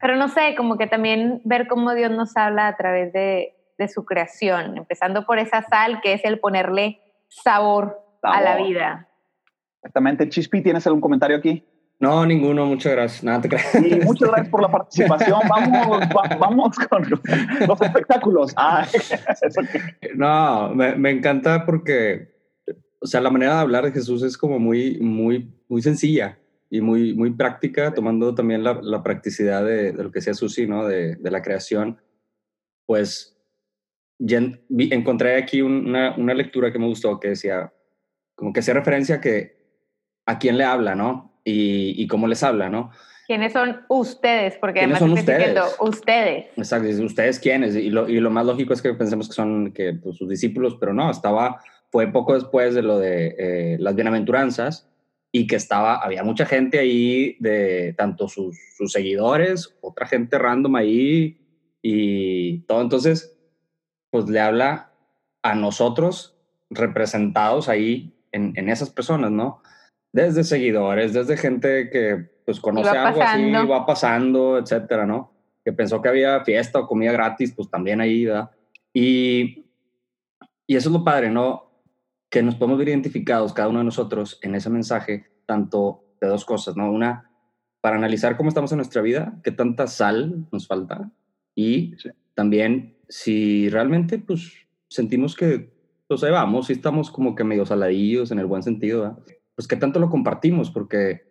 pero 0.00 0.16
no 0.16 0.28
sé, 0.28 0.54
como 0.54 0.76
que 0.76 0.86
también 0.86 1.40
ver 1.44 1.66
cómo 1.66 1.94
Dios 1.94 2.10
nos 2.10 2.36
habla 2.36 2.68
a 2.68 2.76
través 2.76 3.10
de, 3.14 3.54
de 3.78 3.88
su 3.88 4.04
creación, 4.04 4.76
empezando 4.76 5.24
por 5.24 5.38
esa 5.38 5.62
sal 5.62 6.02
que 6.02 6.12
es 6.12 6.24
el 6.26 6.40
ponerle 6.40 7.00
sabor, 7.28 8.04
a 8.24 8.40
la 8.40 8.56
vida. 8.56 9.08
Exactamente. 9.76 10.28
Chispi, 10.28 10.62
¿tienes 10.62 10.86
algún 10.86 11.00
comentario 11.00 11.36
aquí? 11.36 11.64
No, 12.00 12.26
ninguno, 12.26 12.66
muchas 12.66 12.92
gracias. 12.92 13.24
Nada 13.24 13.40
te 13.40 13.48
creas. 13.48 13.74
muchas 14.04 14.28
gracias 14.28 14.48
por 14.48 14.62
la 14.62 14.70
participación. 14.70 15.40
Vamos, 15.48 16.08
vamos 16.38 16.76
con 16.90 17.08
los 17.08 17.80
espectáculos. 17.80 18.52
Ah, 18.56 18.86
no, 20.14 20.74
me, 20.74 20.96
me, 20.96 21.10
encanta 21.10 21.64
porque, 21.64 22.34
o 23.00 23.06
sea, 23.06 23.20
la 23.20 23.30
manera 23.30 23.54
de 23.54 23.60
hablar 23.60 23.84
de 23.84 23.92
Jesús 23.92 24.22
es 24.22 24.36
como 24.36 24.58
muy, 24.58 24.98
muy, 25.00 25.54
muy 25.68 25.82
sencilla 25.82 26.38
y 26.68 26.80
muy, 26.80 27.14
muy 27.14 27.30
práctica, 27.30 27.94
tomando 27.94 28.34
también 28.34 28.64
la, 28.64 28.80
la 28.82 29.02
practicidad 29.02 29.64
de, 29.64 29.92
de, 29.92 30.02
lo 30.02 30.10
que 30.10 30.20
sea 30.20 30.34
Susi, 30.34 30.66
¿no? 30.66 30.86
De, 30.86 31.16
de 31.16 31.30
la 31.30 31.42
creación. 31.42 32.00
Pues 32.86 33.34
ya 34.18 34.40
encontré 34.68 35.36
aquí 35.36 35.62
una, 35.62 36.14
una 36.16 36.34
lectura 36.34 36.72
que 36.72 36.78
me 36.78 36.86
gustó 36.86 37.18
que 37.20 37.28
decía, 37.28 37.72
como 38.34 38.52
que 38.52 38.60
hacía 38.60 38.74
referencia 38.74 39.16
a 39.16 39.20
que 39.20 39.56
a 40.26 40.38
quién 40.38 40.58
le 40.58 40.64
habla, 40.64 40.94
¿no? 40.94 41.33
Y, 41.44 42.06
cómo 42.06 42.26
les 42.26 42.42
habla, 42.42 42.68
¿no? 42.68 42.90
¿Quiénes 43.26 43.52
son 43.52 43.84
ustedes? 43.88 44.56
Porque 44.60 44.80
¿Quiénes 44.80 44.98
son 44.98 45.12
ustedes? 45.12 45.58
ustedes. 45.80 46.46
Exacto, 46.56 46.88
¿ustedes 47.04 47.38
quiénes? 47.38 47.74
Y 47.74 47.90
lo, 47.90 48.08
y 48.08 48.20
lo 48.20 48.30
más 48.30 48.44
lógico 48.44 48.74
es 48.74 48.82
que 48.82 48.92
pensemos 48.94 49.28
que 49.28 49.34
son 49.34 49.72
que, 49.72 49.94
pues, 49.94 50.16
sus 50.16 50.28
discípulos, 50.28 50.76
pero 50.78 50.92
no, 50.92 51.10
estaba, 51.10 51.62
fue 51.90 52.12
poco 52.12 52.34
después 52.34 52.74
de 52.74 52.82
lo 52.82 52.98
de 52.98 53.34
eh, 53.38 53.76
las 53.78 53.94
bienaventuranzas 53.94 54.90
y 55.32 55.46
que 55.46 55.56
estaba, 55.56 55.96
había 55.96 56.22
mucha 56.22 56.46
gente 56.46 56.78
ahí, 56.78 57.36
de 57.40 57.94
tanto 57.96 58.28
sus, 58.28 58.56
sus 58.76 58.92
seguidores, 58.92 59.76
otra 59.80 60.06
gente 60.06 60.38
random 60.38 60.76
ahí 60.76 61.40
y 61.82 62.60
todo. 62.66 62.82
Entonces, 62.82 63.36
pues 64.10 64.28
le 64.28 64.38
habla 64.38 64.92
a 65.42 65.54
nosotros 65.54 66.36
representados 66.70 67.68
ahí 67.68 68.14
en, 68.32 68.52
en 68.56 68.68
esas 68.68 68.90
personas, 68.90 69.30
¿no? 69.30 69.62
Desde 70.14 70.44
seguidores, 70.44 71.12
desde 71.12 71.36
gente 71.36 71.90
que 71.90 72.30
pues 72.46 72.60
conoce 72.60 72.96
algo 72.96 73.20
así, 73.20 73.50
va 73.50 73.84
pasando, 73.84 74.58
etcétera, 74.58 75.06
¿no? 75.06 75.32
Que 75.64 75.72
pensó 75.72 76.00
que 76.00 76.08
había 76.08 76.44
fiesta 76.44 76.78
o 76.78 76.86
comida 76.86 77.10
gratis, 77.10 77.52
pues 77.52 77.68
también 77.68 78.00
ahí, 78.00 78.24
¿verdad? 78.24 78.52
Y, 78.92 79.66
y 80.68 80.76
eso 80.76 80.88
es 80.88 80.92
lo 80.92 81.02
padre, 81.02 81.30
¿no? 81.30 81.82
Que 82.30 82.44
nos 82.44 82.54
podemos 82.54 82.78
ver 82.78 82.90
identificados 82.90 83.52
cada 83.52 83.68
uno 83.68 83.80
de 83.80 83.86
nosotros 83.86 84.38
en 84.42 84.54
ese 84.54 84.70
mensaje, 84.70 85.26
tanto 85.46 86.04
de 86.20 86.28
dos 86.28 86.44
cosas, 86.44 86.76
¿no? 86.76 86.92
Una, 86.92 87.28
para 87.80 87.96
analizar 87.96 88.36
cómo 88.36 88.50
estamos 88.50 88.70
en 88.70 88.76
nuestra 88.76 89.02
vida, 89.02 89.40
qué 89.42 89.50
tanta 89.50 89.88
sal 89.88 90.46
nos 90.52 90.68
falta, 90.68 91.10
y 91.56 91.96
también 92.34 92.98
si 93.08 93.68
realmente, 93.68 94.20
pues, 94.20 94.52
sentimos 94.86 95.34
que, 95.34 95.72
pues 96.06 96.22
ahí 96.22 96.30
vamos, 96.30 96.68
si 96.68 96.74
estamos 96.74 97.10
como 97.10 97.34
que 97.34 97.42
medio 97.42 97.66
saladillos 97.66 98.30
en 98.30 98.38
el 98.38 98.46
buen 98.46 98.62
sentido, 98.62 99.00
¿verdad? 99.00 99.18
Pues 99.54 99.68
qué 99.68 99.76
tanto 99.76 100.00
lo 100.00 100.10
compartimos, 100.10 100.70
porque 100.70 101.22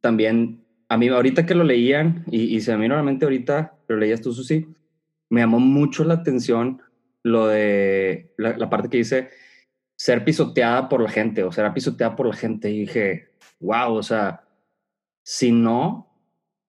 también 0.00 0.64
a 0.88 0.96
mí 0.96 1.08
ahorita 1.08 1.46
que 1.46 1.54
lo 1.54 1.64
leían, 1.64 2.24
y, 2.30 2.56
y 2.56 2.60
se 2.60 2.76
me 2.76 2.88
normalmente 2.88 3.24
ahorita, 3.24 3.78
lo 3.88 3.96
leías 3.96 4.20
tú, 4.20 4.32
Susi, 4.32 4.66
me 5.30 5.40
llamó 5.40 5.60
mucho 5.60 6.04
la 6.04 6.14
atención 6.14 6.82
lo 7.22 7.46
de 7.46 8.32
la, 8.36 8.70
parte 8.70 8.88
que 8.88 8.98
dice 8.98 9.30
ser 9.96 10.24
pisoteada 10.24 10.88
por 10.88 11.02
la 11.02 11.10
gente 11.10 11.42
o 11.42 11.52
ser 11.52 11.72
pisoteada 11.72 12.16
por 12.16 12.26
la 12.26 12.34
gente. 12.34 12.70
Y 12.70 12.80
dije, 12.80 13.30
wow, 13.60 13.94
o 13.94 14.02
sea, 14.02 14.44
si 15.22 15.52
no 15.52 16.14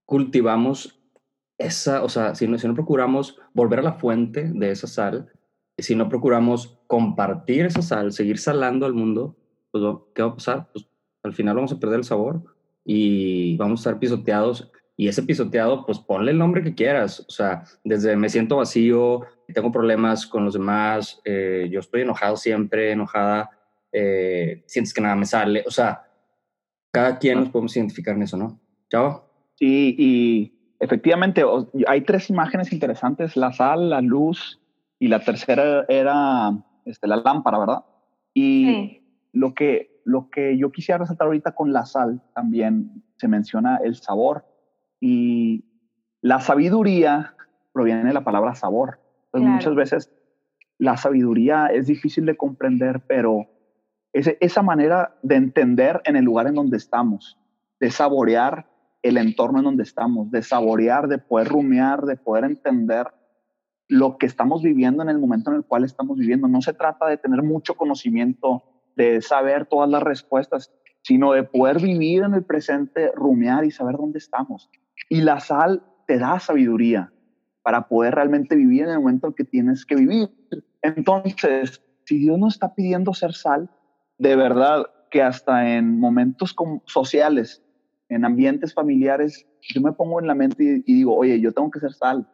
cultivamos 0.05 0.99
esa, 1.57 2.03
o 2.03 2.09
sea, 2.09 2.35
si 2.35 2.47
no, 2.47 2.57
si 2.57 2.67
no 2.67 2.73
procuramos 2.73 3.39
volver 3.53 3.79
a 3.79 3.83
la 3.83 3.93
fuente 3.93 4.51
de 4.53 4.71
esa 4.71 4.87
sal, 4.87 5.31
si 5.77 5.95
no 5.95 6.09
procuramos 6.09 6.79
compartir 6.87 7.65
esa 7.65 7.81
sal, 7.81 8.11
seguir 8.11 8.39
salando 8.39 8.85
al 8.85 8.93
mundo, 8.93 9.37
pues, 9.71 9.83
¿qué 10.13 10.21
va 10.21 10.29
a 10.29 10.35
pasar? 10.35 10.69
Pues 10.73 10.87
al 11.23 11.33
final 11.33 11.55
vamos 11.55 11.71
a 11.71 11.79
perder 11.79 11.99
el 11.99 12.03
sabor 12.03 12.43
y 12.85 13.57
vamos 13.57 13.79
a 13.79 13.81
estar 13.81 13.99
pisoteados. 13.99 14.71
Y 14.97 15.07
ese 15.07 15.23
pisoteado, 15.23 15.85
pues 15.85 15.99
ponle 15.99 16.31
el 16.31 16.37
nombre 16.37 16.61
que 16.61 16.75
quieras. 16.75 17.21
O 17.21 17.31
sea, 17.31 17.63
desde 17.83 18.15
me 18.17 18.29
siento 18.29 18.57
vacío, 18.57 19.21
tengo 19.53 19.71
problemas 19.71 20.27
con 20.27 20.43
los 20.43 20.53
demás, 20.53 21.21
eh, 21.23 21.69
yo 21.71 21.79
estoy 21.79 22.01
enojado 22.01 22.35
siempre, 22.35 22.91
enojada, 22.91 23.49
eh, 23.93 24.63
sientes 24.67 24.93
que 24.93 25.01
nada 25.01 25.15
me 25.15 25.25
sale. 25.25 25.63
O 25.65 25.71
sea, 25.71 26.03
cada 26.91 27.17
quien 27.17 27.39
nos 27.39 27.49
podemos 27.49 27.75
identificar 27.77 28.15
en 28.15 28.23
eso, 28.23 28.35
¿no? 28.35 28.59
Chao. 28.89 29.25
Sí, 29.55 29.95
y 29.97 30.75
efectivamente 30.79 31.43
hay 31.87 32.01
tres 32.01 32.29
imágenes 32.29 32.73
interesantes, 32.73 33.37
la 33.37 33.53
sal, 33.53 33.89
la 33.89 34.01
luz 34.01 34.59
y 34.99 35.07
la 35.07 35.19
tercera 35.19 35.85
era 35.87 36.51
este, 36.85 37.07
la 37.07 37.17
lámpara, 37.17 37.59
¿verdad? 37.59 37.85
Y 38.33 38.65
sí 38.65 38.98
lo 39.31 39.53
que, 39.53 40.01
lo 40.05 40.29
que 40.29 40.57
yo 40.57 40.71
quisiera 40.71 40.99
resaltar 40.99 41.27
ahorita 41.27 41.53
con 41.53 41.73
la 41.73 41.85
sal, 41.85 42.21
también 42.33 43.03
se 43.17 43.27
menciona 43.27 43.77
el 43.77 43.95
sabor 43.95 44.45
y 44.99 45.65
la 46.21 46.39
sabiduría 46.39 47.35
proviene 47.71 48.05
de 48.05 48.13
la 48.13 48.23
palabra 48.23 48.55
sabor. 48.55 48.99
Entonces, 49.25 49.49
muchas 49.49 49.75
veces 49.75 50.11
la 50.77 50.97
sabiduría 50.97 51.67
es 51.67 51.87
difícil 51.87 52.25
de 52.25 52.35
comprender, 52.35 53.01
pero 53.07 53.47
es 54.13 54.35
esa 54.39 54.61
manera 54.61 55.15
de 55.21 55.35
entender 55.35 56.01
en 56.05 56.15
el 56.15 56.25
lugar 56.25 56.47
en 56.47 56.55
donde 56.55 56.77
estamos, 56.77 57.37
de 57.79 57.91
saborear 57.91 58.67
el 59.01 59.17
entorno 59.17 59.59
en 59.59 59.65
donde 59.65 59.83
estamos, 59.83 60.31
de 60.31 60.41
saborear, 60.41 61.07
de 61.07 61.19
poder 61.19 61.47
rumiar, 61.47 62.01
de 62.05 62.17
poder 62.17 62.43
entender 62.43 63.07
lo 63.87 64.17
que 64.17 64.25
estamos 64.25 64.61
viviendo 64.61 65.03
en 65.03 65.09
el 65.09 65.19
momento 65.19 65.51
en 65.51 65.57
el 65.57 65.65
cual 65.65 65.83
estamos 65.83 66.17
viviendo. 66.17 66.47
No 66.47 66.61
se 66.61 66.73
trata 66.73 67.07
de 67.07 67.17
tener 67.17 67.41
mucho 67.43 67.75
conocimiento 67.75 68.63
de 68.99 69.21
saber 69.21 69.65
todas 69.65 69.89
las 69.89 70.03
respuestas, 70.03 70.73
sino 71.03 71.31
de 71.31 71.43
poder 71.43 71.81
vivir 71.81 72.23
en 72.23 72.33
el 72.33 72.43
presente, 72.43 73.11
rumiar 73.15 73.63
y 73.63 73.71
saber 73.71 73.95
dónde 73.95 74.19
estamos. 74.19 74.69
Y 75.09 75.21
la 75.21 75.39
sal 75.39 75.81
te 76.05 76.19
da 76.19 76.37
sabiduría 76.41 77.13
para 77.63 77.87
poder 77.87 78.15
realmente 78.15 78.57
vivir 78.57 78.83
en 78.83 78.89
el 78.89 78.99
momento 78.99 79.27
en 79.27 79.33
que 79.33 79.45
tienes 79.45 79.85
que 79.85 79.95
vivir. 79.95 80.29
Entonces, 80.81 81.81
si 82.03 82.17
Dios 82.17 82.37
nos 82.37 82.55
está 82.55 82.75
pidiendo 82.75 83.13
ser 83.13 83.33
sal, 83.33 83.69
de 84.17 84.35
verdad 84.35 84.85
que 85.09 85.21
hasta 85.21 85.77
en 85.77 85.97
momentos 85.97 86.53
sociales, 86.85 87.63
en 88.09 88.25
ambientes 88.25 88.73
familiares, 88.73 89.47
yo 89.61 89.79
me 89.81 89.93
pongo 89.93 90.19
en 90.19 90.27
la 90.27 90.35
mente 90.35 90.61
y, 90.61 90.91
y 90.91 90.95
digo, 90.95 91.15
oye, 91.15 91.39
yo 91.39 91.53
tengo 91.53 91.71
que 91.71 91.79
ser 91.79 91.93
sal. 91.93 92.27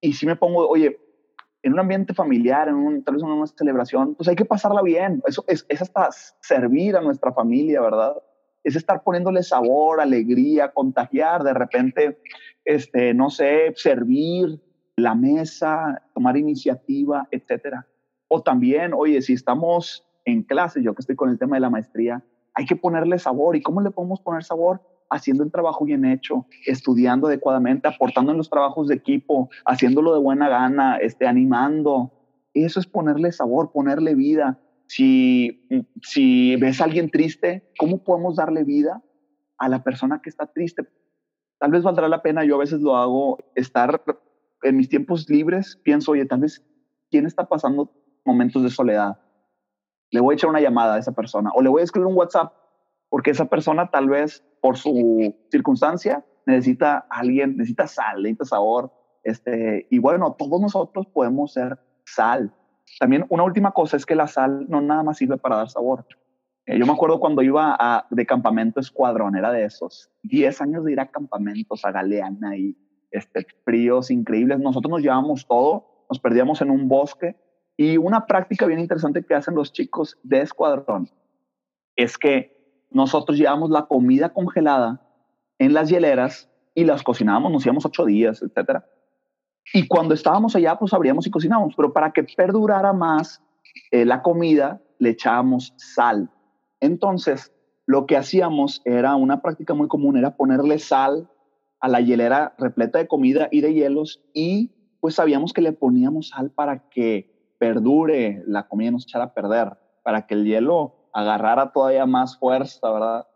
Y 0.00 0.14
si 0.14 0.24
me 0.24 0.36
pongo, 0.36 0.66
oye, 0.66 0.98
en 1.62 1.72
un 1.72 1.78
ambiente 1.78 2.12
familiar, 2.12 2.68
en 2.68 2.74
un, 2.74 3.04
tal 3.04 3.14
vez 3.14 3.22
en 3.22 3.30
una 3.30 3.46
celebración, 3.46 4.14
pues 4.14 4.28
hay 4.28 4.36
que 4.36 4.44
pasarla 4.44 4.82
bien. 4.82 5.22
Eso 5.26 5.44
es, 5.46 5.64
hasta 5.80 6.10
servir 6.40 6.96
a 6.96 7.00
nuestra 7.00 7.32
familia, 7.32 7.80
¿verdad? 7.80 8.16
Es 8.64 8.76
estar 8.76 9.02
poniéndole 9.02 9.42
sabor, 9.42 10.00
alegría, 10.00 10.72
contagiar, 10.72 11.42
de 11.44 11.54
repente, 11.54 12.18
este, 12.64 13.14
no 13.14 13.30
sé, 13.30 13.72
servir 13.76 14.60
la 14.96 15.14
mesa, 15.14 16.02
tomar 16.14 16.36
iniciativa, 16.36 17.28
etcétera. 17.30 17.86
O 18.28 18.42
también, 18.42 18.92
oye, 18.94 19.22
si 19.22 19.34
estamos 19.34 20.06
en 20.24 20.42
clase, 20.42 20.82
yo 20.82 20.94
que 20.94 21.00
estoy 21.00 21.16
con 21.16 21.30
el 21.30 21.38
tema 21.38 21.56
de 21.56 21.60
la 21.60 21.70
maestría, 21.70 22.24
hay 22.54 22.66
que 22.66 22.76
ponerle 22.76 23.18
sabor. 23.18 23.56
¿Y 23.56 23.62
cómo 23.62 23.80
le 23.80 23.90
podemos 23.90 24.20
poner 24.20 24.44
sabor? 24.44 24.80
Haciendo 25.12 25.44
el 25.44 25.52
trabajo 25.52 25.84
bien 25.84 26.06
hecho, 26.06 26.46
estudiando 26.66 27.26
adecuadamente, 27.26 27.86
aportando 27.86 28.32
en 28.32 28.38
los 28.38 28.48
trabajos 28.48 28.88
de 28.88 28.94
equipo, 28.94 29.50
haciéndolo 29.66 30.14
de 30.14 30.20
buena 30.20 30.48
gana, 30.48 30.96
este, 30.96 31.26
animando. 31.26 32.12
Eso 32.54 32.80
es 32.80 32.86
ponerle 32.86 33.30
sabor, 33.30 33.72
ponerle 33.72 34.14
vida. 34.14 34.58
Si, 34.86 35.68
si 36.02 36.56
ves 36.56 36.80
a 36.80 36.84
alguien 36.84 37.10
triste, 37.10 37.70
¿cómo 37.78 38.02
podemos 38.02 38.36
darle 38.36 38.64
vida 38.64 39.02
a 39.58 39.68
la 39.68 39.84
persona 39.84 40.20
que 40.22 40.30
está 40.30 40.46
triste? 40.46 40.88
Tal 41.58 41.70
vez 41.70 41.82
valdrá 41.82 42.08
la 42.08 42.22
pena, 42.22 42.44
yo 42.44 42.56
a 42.56 42.60
veces 42.60 42.80
lo 42.80 42.96
hago, 42.96 43.38
estar 43.54 44.02
en 44.62 44.76
mis 44.76 44.88
tiempos 44.88 45.28
libres, 45.28 45.78
pienso, 45.84 46.12
oye, 46.12 46.24
tal 46.24 46.40
vez, 46.40 46.64
¿quién 47.10 47.26
está 47.26 47.48
pasando 47.48 47.92
momentos 48.24 48.62
de 48.62 48.70
soledad? 48.70 49.20
Le 50.10 50.20
voy 50.20 50.32
a 50.32 50.36
echar 50.36 50.50
una 50.50 50.60
llamada 50.60 50.94
a 50.94 50.98
esa 50.98 51.12
persona 51.12 51.50
o 51.54 51.60
le 51.60 51.68
voy 51.68 51.82
a 51.82 51.84
escribir 51.84 52.06
un 52.06 52.16
WhatsApp 52.16 52.54
porque 53.08 53.30
esa 53.30 53.44
persona 53.44 53.90
tal 53.90 54.08
vez 54.08 54.42
por 54.62 54.78
su 54.78 55.34
circunstancia 55.50 56.24
necesita 56.46 57.06
alguien, 57.10 57.56
necesita 57.56 57.86
sal, 57.88 58.22
necesita 58.22 58.44
sabor. 58.44 58.92
Este, 59.24 59.86
y 59.90 59.98
bueno, 59.98 60.34
todos 60.38 60.60
nosotros 60.60 61.06
podemos 61.08 61.52
ser 61.52 61.78
sal. 62.06 62.54
También 62.98 63.26
una 63.28 63.42
última 63.42 63.72
cosa 63.72 63.96
es 63.96 64.06
que 64.06 64.14
la 64.14 64.28
sal 64.28 64.66
no 64.68 64.80
nada 64.80 65.02
más 65.02 65.18
sirve 65.18 65.36
para 65.36 65.56
dar 65.56 65.68
sabor. 65.68 66.06
Eh, 66.66 66.78
yo 66.78 66.86
me 66.86 66.92
acuerdo 66.92 67.18
cuando 67.18 67.42
iba 67.42 67.76
a, 67.78 68.06
de 68.10 68.24
campamento 68.24 68.78
escuadrón, 68.78 69.36
era 69.36 69.50
de 69.50 69.64
esos 69.64 70.10
10 70.22 70.60
años 70.62 70.84
de 70.84 70.92
ir 70.92 71.00
a 71.00 71.10
campamentos, 71.10 71.84
a 71.84 71.90
Galeana 71.90 72.56
y 72.56 72.76
este, 73.10 73.44
fríos 73.64 74.12
increíbles. 74.12 74.60
Nosotros 74.60 74.90
nos 74.90 75.02
llevábamos 75.02 75.46
todo, 75.46 76.06
nos 76.08 76.20
perdíamos 76.20 76.60
en 76.60 76.70
un 76.70 76.88
bosque 76.88 77.36
y 77.76 77.96
una 77.96 78.26
práctica 78.26 78.66
bien 78.66 78.78
interesante 78.78 79.24
que 79.24 79.34
hacen 79.34 79.56
los 79.56 79.72
chicos 79.72 80.18
de 80.22 80.42
escuadrón 80.42 81.10
es 81.96 82.16
que 82.16 82.61
nosotros 82.94 83.38
llevamos 83.38 83.70
la 83.70 83.86
comida 83.86 84.32
congelada 84.32 85.00
en 85.58 85.74
las 85.74 85.88
hieleras 85.88 86.50
y 86.74 86.84
las 86.84 87.02
cocinábamos, 87.02 87.52
nos 87.52 87.64
íbamos 87.64 87.84
ocho 87.84 88.04
días, 88.04 88.42
etc. 88.42 88.82
Y 89.72 89.86
cuando 89.86 90.14
estábamos 90.14 90.56
allá, 90.56 90.76
pues 90.78 90.92
abríamos 90.92 91.26
y 91.26 91.30
cocinábamos, 91.30 91.74
pero 91.76 91.92
para 91.92 92.12
que 92.12 92.24
perdurara 92.24 92.92
más 92.92 93.42
eh, 93.90 94.04
la 94.04 94.22
comida, 94.22 94.80
le 94.98 95.10
echábamos 95.10 95.74
sal. 95.76 96.30
Entonces, 96.80 97.52
lo 97.86 98.06
que 98.06 98.16
hacíamos 98.16 98.80
era 98.84 99.16
una 99.16 99.42
práctica 99.42 99.74
muy 99.74 99.88
común, 99.88 100.16
era 100.16 100.36
ponerle 100.36 100.78
sal 100.78 101.28
a 101.80 101.88
la 101.88 102.00
hielera 102.00 102.54
repleta 102.58 102.98
de 102.98 103.08
comida 103.08 103.48
y 103.50 103.60
de 103.60 103.74
hielos 103.74 104.22
y 104.32 104.70
pues 105.00 105.16
sabíamos 105.16 105.52
que 105.52 105.62
le 105.62 105.72
poníamos 105.72 106.28
sal 106.28 106.52
para 106.52 106.88
que 106.88 107.54
perdure 107.58 108.42
la 108.46 108.68
comida 108.68 108.92
no 108.92 109.00
se 109.00 109.04
echara 109.04 109.24
a 109.24 109.34
perder, 109.34 109.76
para 110.04 110.26
que 110.26 110.34
el 110.34 110.44
hielo 110.44 111.01
agarrara 111.12 111.72
todavía 111.72 112.06
más 112.06 112.38
fuerza, 112.38 112.90
¿verdad? 112.90 113.26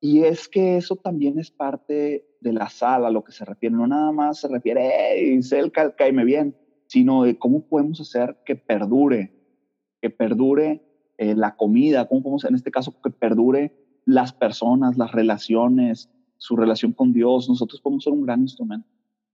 Y 0.00 0.24
es 0.24 0.48
que 0.48 0.76
eso 0.76 0.96
también 0.96 1.38
es 1.38 1.50
parte 1.50 2.24
de 2.40 2.52
la 2.52 2.68
sal 2.68 3.04
a 3.04 3.10
lo 3.10 3.24
que 3.24 3.32
se 3.32 3.44
refiere. 3.44 3.74
No 3.74 3.86
nada 3.86 4.12
más 4.12 4.40
se 4.40 4.48
refiere, 4.48 4.90
hey, 4.94 5.40
el 5.50 5.72
caime 5.72 6.24
bien, 6.24 6.56
sino 6.86 7.24
de 7.24 7.38
cómo 7.38 7.66
podemos 7.66 8.00
hacer 8.00 8.38
que 8.46 8.54
perdure, 8.54 9.32
que 10.00 10.10
perdure 10.10 10.82
eh, 11.18 11.34
la 11.34 11.56
comida, 11.56 12.06
cómo 12.06 12.22
podemos, 12.22 12.44
en 12.44 12.54
este 12.54 12.70
caso, 12.70 12.94
que 13.02 13.10
perdure 13.10 14.00
las 14.04 14.32
personas, 14.32 14.96
las 14.96 15.12
relaciones, 15.12 16.10
su 16.36 16.56
relación 16.56 16.92
con 16.92 17.12
Dios. 17.12 17.48
Nosotros 17.48 17.80
podemos 17.80 18.04
ser 18.04 18.12
un 18.12 18.22
gran 18.22 18.40
instrumento. 18.40 18.88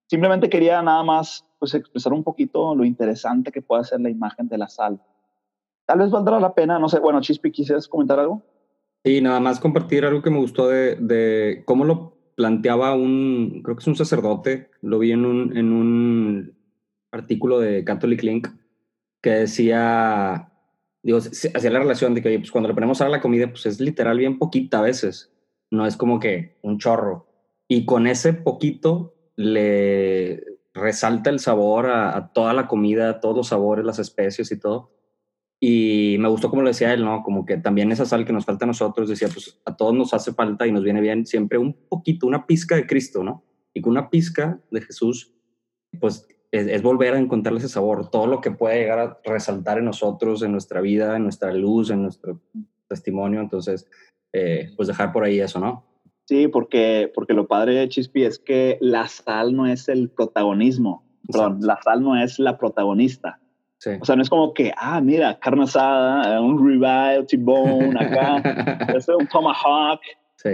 Simplemente 0.07 0.49
quería 0.49 0.83
nada 0.83 1.03
más 1.03 1.47
pues, 1.59 1.75
expresar 1.75 2.13
un 2.13 2.25
poquito 2.25 2.75
lo 2.75 2.85
interesante 2.85 3.53
que 3.53 3.63
puede 3.63 3.85
ser 3.85 4.01
la 4.01 4.11
imagen 4.11 4.49
de 4.49 4.59
la 4.59 4.69
sal. 4.69 5.01
Tal 5.87 5.99
vez 5.99 6.11
valdrá 6.11 6.41
la 6.41 6.55
pena, 6.55 6.79
no 6.79 6.89
sé, 6.89 6.99
bueno, 6.99 7.21
Chispi, 7.21 7.51
¿quisieras 7.51 7.89
comentar 7.89 8.19
algo? 8.19 8.43
Sí, 9.05 9.21
nada 9.21 9.39
más 9.39 9.61
compartir 9.61 10.05
algo 10.05 10.23
que 10.23 10.31
me 10.31 10.39
gustó 10.39 10.69
de, 10.69 10.97
de 10.97 11.63
cómo 11.67 11.85
lo 11.85 12.15
planteaba 12.37 12.95
un, 12.95 13.61
creo 13.63 13.77
que 13.77 13.83
es 13.83 13.87
un 13.87 13.97
sacerdote, 13.97 14.71
lo 14.81 14.99
vi 14.99 15.13
en 15.13 15.27
un, 15.27 15.57
en 15.57 15.73
un 15.73 16.57
artículo 17.13 17.61
de 17.61 17.85
Catholic 17.85 18.23
Link, 18.23 18.49
que 19.23 19.31
decía, 19.31 20.53
digo, 21.03 21.19
hacía 21.19 21.71
la 21.71 21.79
relación 21.79 22.15
de 22.15 22.23
que, 22.23 22.29
oye, 22.29 22.39
pues 22.39 22.51
cuando 22.51 22.69
le 22.69 22.75
ponemos 22.75 23.01
a 23.03 23.09
la 23.09 23.21
comida, 23.21 23.49
pues 23.49 23.67
es 23.67 23.79
literal 23.79 24.19
bien 24.19 24.39
poquita 24.39 24.79
a 24.79 24.83
veces, 24.83 25.33
no 25.71 25.87
es 25.87 25.97
como 25.97 26.19
que 26.19 26.57
un 26.63 26.79
chorro. 26.79 27.27
Y 27.69 27.85
con 27.85 28.07
ese 28.07 28.33
poquito 28.33 29.15
le 29.37 30.45
resalta 30.73 31.31
el 31.31 31.41
sabor 31.41 31.87
a, 31.87 32.17
a 32.17 32.33
toda 32.33 32.53
la 32.53 32.69
comida, 32.69 33.21
todos 33.21 33.37
los 33.37 33.49
sabores, 33.49 33.85
las 33.85 33.99
especies 33.99 34.51
y 34.51 34.59
todo. 34.59 34.91
Y 35.67 36.19
me 36.19 36.29
gustó 36.29 36.51
como 36.51 36.61
lo 36.61 36.69
decía 36.69 36.93
él, 36.93 37.03
¿no? 37.07 37.23
Como 37.23 37.47
que 37.47 37.57
también 37.57 37.91
esa 37.91 38.05
sal 38.05 38.27
que 38.27 38.35
nos 38.35 38.45
falta 38.45 38.67
a 38.67 38.69
nosotros, 38.69 39.09
decía, 39.09 39.29
pues 39.33 39.59
a 39.65 39.75
todos 39.75 39.95
nos 39.95 40.13
hace 40.13 40.35
falta 40.35 40.67
y 40.67 40.73
nos 40.73 40.85
viene 40.85 41.01
bien 41.01 41.25
siempre 41.25 41.57
un 41.57 41.73
poquito, 41.89 42.27
una 42.27 42.47
pizca 42.47 42.77
de 42.77 42.87
Cristo, 42.87 43.25
¿no? 43.25 43.43
Y 43.73 43.81
con 43.81 43.93
una 43.93 44.11
pizca 44.11 44.61
de 44.71 44.83
Jesús, 44.83 45.33
pues 45.99 46.29
es, 46.51 46.83
volver 46.83 47.15
a 47.15 47.19
encontrarle 47.19 47.61
ese 47.61 47.71
sabor, 47.71 48.11
todo 48.11 48.27
lo 48.27 48.43
que 48.43 48.51
puede 48.51 48.79
llegar 48.79 48.99
a 48.99 49.19
resaltar 49.25 49.79
en 49.79 49.87
nosotros, 49.87 50.43
en 50.43 50.53
nuestra 50.53 50.83
vida, 50.83 51.17
en 51.17 51.23
nuestra 51.23 51.51
luz, 51.55 51.89
en 51.89 52.03
nuestro 52.03 52.43
testimonio. 52.87 53.41
Entonces, 53.41 53.89
eh, 54.35 54.71
pues 54.77 54.89
dejar 54.89 55.15
por 55.15 55.25
ahí 55.25 55.41
eso, 55.41 55.61
¿no? 55.61 55.87
Sí, 56.27 56.47
porque, 56.47 57.11
porque 57.15 57.33
lo 57.33 57.47
padre 57.47 57.77
de 57.77 57.89
Chispi 57.89 58.25
es 58.25 58.39
que 58.39 58.77
la 58.83 59.09
sal 59.09 59.57
no 59.57 59.67
es 59.67 59.89
el 59.89 60.11
protagonismo, 60.11 61.07
perdón, 61.27 61.61
la 61.63 61.81
sal 61.81 62.03
no 62.03 62.23
es 62.23 62.39
la 62.39 62.59
protagonista 62.59 63.41
o 64.01 64.05
sea, 64.05 64.17
no 64.17 64.23
es 64.23 64.31
como 64.31 64.55
que, 64.55 64.73
ah, 64.77 65.01
mira, 65.01 65.39
carne 65.39 65.65
asada, 65.65 66.41
un 66.41 66.67
ribeye, 66.67 67.25
T-bone 67.25 67.95
acá, 67.99 68.87
es 68.97 69.09
un 69.09 69.27
tomahawk. 69.27 70.01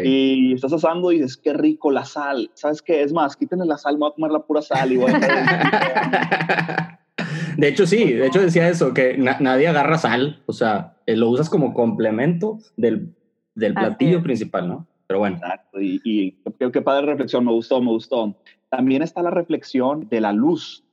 Y 0.05 0.55
estás 0.55 0.73
asando 0.73 1.11
y 1.11 1.17
dices, 1.17 1.37
qué 1.37 1.53
rico 1.53 1.91
la 1.91 2.05
sal. 2.05 2.49
¿Sabes 2.55 2.81
qué? 2.81 3.03
Es 3.03 3.13
más, 3.13 3.37
quítenle 3.37 3.67
la 3.67 3.77
sal, 3.77 3.97
voy 3.97 4.09
a 4.09 4.15
comer 4.15 4.31
la 4.31 4.39
pura 4.39 4.63
sal. 4.63 4.93
Y 4.93 4.97
de 7.57 7.69
hecho, 7.69 7.85
sí, 7.87 8.13
de 8.13 8.29
hecho 8.29 8.41
decía 8.41 8.69
eso, 8.69 8.95
que 8.95 9.19
nadie 9.19 9.67
agarra 9.67 9.99
sal, 9.99 10.45
o 10.47 10.53
sea, 10.53 10.97
eh, 11.07 11.17
lo 11.17 11.29
usas 11.29 11.51
como 11.51 11.75
complemento 11.75 12.61
del, 12.77 13.17
del 13.57 13.75
platillo 13.75 14.23
principal, 14.23 14.69
¿no? 14.69 14.87
Pero 15.09 15.19
bueno. 15.19 15.39
Exacto, 15.39 15.81
y, 15.81 16.01
y 16.05 16.37
qué, 16.57 16.71
qué 16.71 16.83
padre 16.83 17.07
reflexión, 17.07 17.45
me 17.45 17.51
gustó, 17.51 17.81
me 17.81 17.91
gustó. 17.91 18.37
También 18.69 19.03
está 19.03 19.23
la 19.23 19.31
reflexión 19.31 20.09
de 20.09 20.21
la 20.21 20.33
luz. 20.33 20.85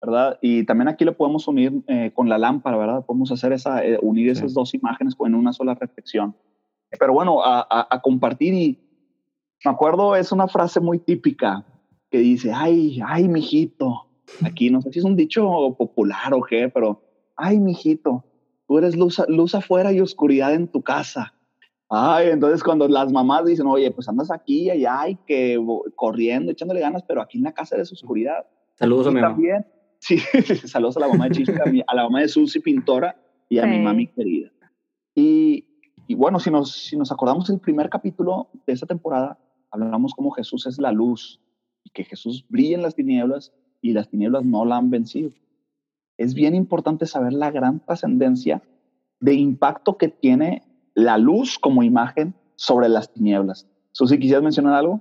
¿Verdad? 0.00 0.38
Y 0.40 0.64
también 0.64 0.88
aquí 0.88 1.04
lo 1.04 1.16
podemos 1.16 1.46
unir 1.46 1.82
eh, 1.86 2.10
con 2.14 2.28
la 2.28 2.38
lámpara, 2.38 2.76
¿verdad? 2.76 3.04
Podemos 3.04 3.30
hacer 3.32 3.52
esa, 3.52 3.84
eh, 3.84 3.98
unir 4.00 4.30
esas 4.30 4.54
dos 4.54 4.74
imágenes 4.74 5.14
en 5.20 5.34
una 5.34 5.52
sola 5.52 5.74
reflexión. 5.74 6.34
Pero 6.98 7.12
bueno, 7.12 7.40
a, 7.44 8.00
compartir 8.02 8.54
y 8.54 8.78
me 9.64 9.70
acuerdo, 9.70 10.16
es 10.16 10.32
una 10.32 10.48
frase 10.48 10.80
muy 10.80 10.98
típica 10.98 11.64
que 12.10 12.18
dice, 12.18 12.50
ay, 12.52 13.00
ay, 13.06 13.28
mijito. 13.28 14.06
Aquí 14.44 14.70
no 14.70 14.80
sé 14.80 14.92
si 14.92 14.98
es 14.98 15.04
un 15.04 15.16
dicho 15.16 15.74
popular 15.78 16.34
o 16.34 16.42
qué, 16.42 16.68
pero, 16.68 17.02
ay, 17.36 17.60
mijito, 17.60 18.24
tú 18.66 18.78
eres 18.78 18.96
luz, 18.96 19.22
luz 19.28 19.54
afuera 19.54 19.92
y 19.92 20.00
oscuridad 20.00 20.54
en 20.54 20.66
tu 20.66 20.82
casa. 20.82 21.34
Ay, 21.88 22.28
entonces 22.30 22.62
cuando 22.62 22.88
las 22.88 23.12
mamás 23.12 23.44
dicen, 23.44 23.66
oye, 23.66 23.90
pues 23.90 24.08
andas 24.08 24.30
aquí 24.30 24.66
y 24.66 24.70
allá 24.70 25.08
y 25.08 25.16
que 25.26 25.58
corriendo, 25.96 26.52
echándole 26.52 26.80
ganas, 26.80 27.02
pero 27.02 27.20
aquí 27.20 27.38
en 27.38 27.44
la 27.44 27.52
casa 27.52 27.74
eres 27.74 27.92
oscuridad. 27.92 28.46
Saludos 28.74 29.08
a 29.08 29.10
mi 29.10 29.20
también, 29.20 29.66
Sí, 30.00 30.18
saludos 30.66 30.96
a 30.96 31.00
la 31.00 31.08
mamá 31.08 31.28
de 31.28 31.36
Chispa, 31.36 31.62
a, 31.86 31.94
la 31.94 32.02
mamá 32.04 32.20
de 32.20 32.28
Susi 32.28 32.60
Pintora 32.60 33.16
y 33.48 33.58
a 33.58 33.66
mi 33.66 33.78
mami 33.78 34.06
querida. 34.08 34.50
Y, 35.14 35.66
y, 36.06 36.14
bueno, 36.14 36.40
si 36.40 36.50
nos, 36.50 36.72
si 36.72 36.96
nos 36.96 37.12
acordamos 37.12 37.48
del 37.48 37.60
primer 37.60 37.90
capítulo 37.90 38.48
de 38.66 38.72
esta 38.72 38.86
temporada, 38.86 39.38
hablamos 39.70 40.14
como 40.14 40.30
Jesús 40.30 40.66
es 40.66 40.78
la 40.78 40.90
luz 40.90 41.40
y 41.84 41.90
que 41.90 42.04
Jesús 42.04 42.46
brilla 42.48 42.76
en 42.76 42.82
las 42.82 42.94
tinieblas 42.94 43.52
y 43.82 43.92
las 43.92 44.08
tinieblas 44.08 44.44
no 44.44 44.64
la 44.64 44.76
han 44.76 44.90
vencido. 44.90 45.30
Es 46.16 46.34
bien 46.34 46.54
importante 46.54 47.06
saber 47.06 47.32
la 47.32 47.50
gran 47.50 47.84
trascendencia 47.84 48.62
de 49.20 49.34
impacto 49.34 49.98
que 49.98 50.08
tiene 50.08 50.62
la 50.94 51.18
luz 51.18 51.58
como 51.58 51.82
imagen 51.82 52.34
sobre 52.56 52.88
las 52.88 53.12
tinieblas. 53.12 53.66
Susi, 53.92 54.18
¿quisieras 54.18 54.42
mencionar 54.42 54.74
algo? 54.74 55.00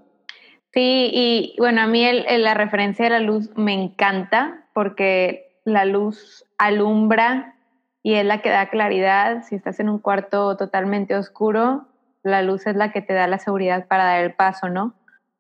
Sí, 0.74 1.10
y 1.14 1.56
bueno, 1.58 1.82
a 1.82 1.88
mí 1.88 2.06
la 2.38 2.54
referencia 2.54 3.06
de 3.06 3.12
la 3.12 3.20
luz 3.20 3.50
me 3.56 3.74
encanta 3.74 4.69
porque 4.74 5.60
la 5.66 5.86
luz 5.86 6.46
alumbra 6.58 7.56
y 8.04 8.16
es 8.16 8.26
la 8.26 8.42
que 8.42 8.50
da 8.50 8.70
claridad. 8.70 9.44
Si 9.44 9.56
estás 9.56 9.80
en 9.80 9.90
un 9.90 10.00
cuarto 10.00 10.56
totalmente 10.58 11.16
oscuro, 11.16 11.88
la 12.24 12.42
luz 12.42 12.68
es 12.68 12.76
la 12.76 12.92
que 12.92 13.02
te 13.02 13.14
da 13.14 13.28
la 13.28 13.40
seguridad 13.40 13.88
para 13.88 14.06
dar 14.06 14.24
el 14.24 14.34
paso, 14.34 14.70
¿no? 14.70 14.94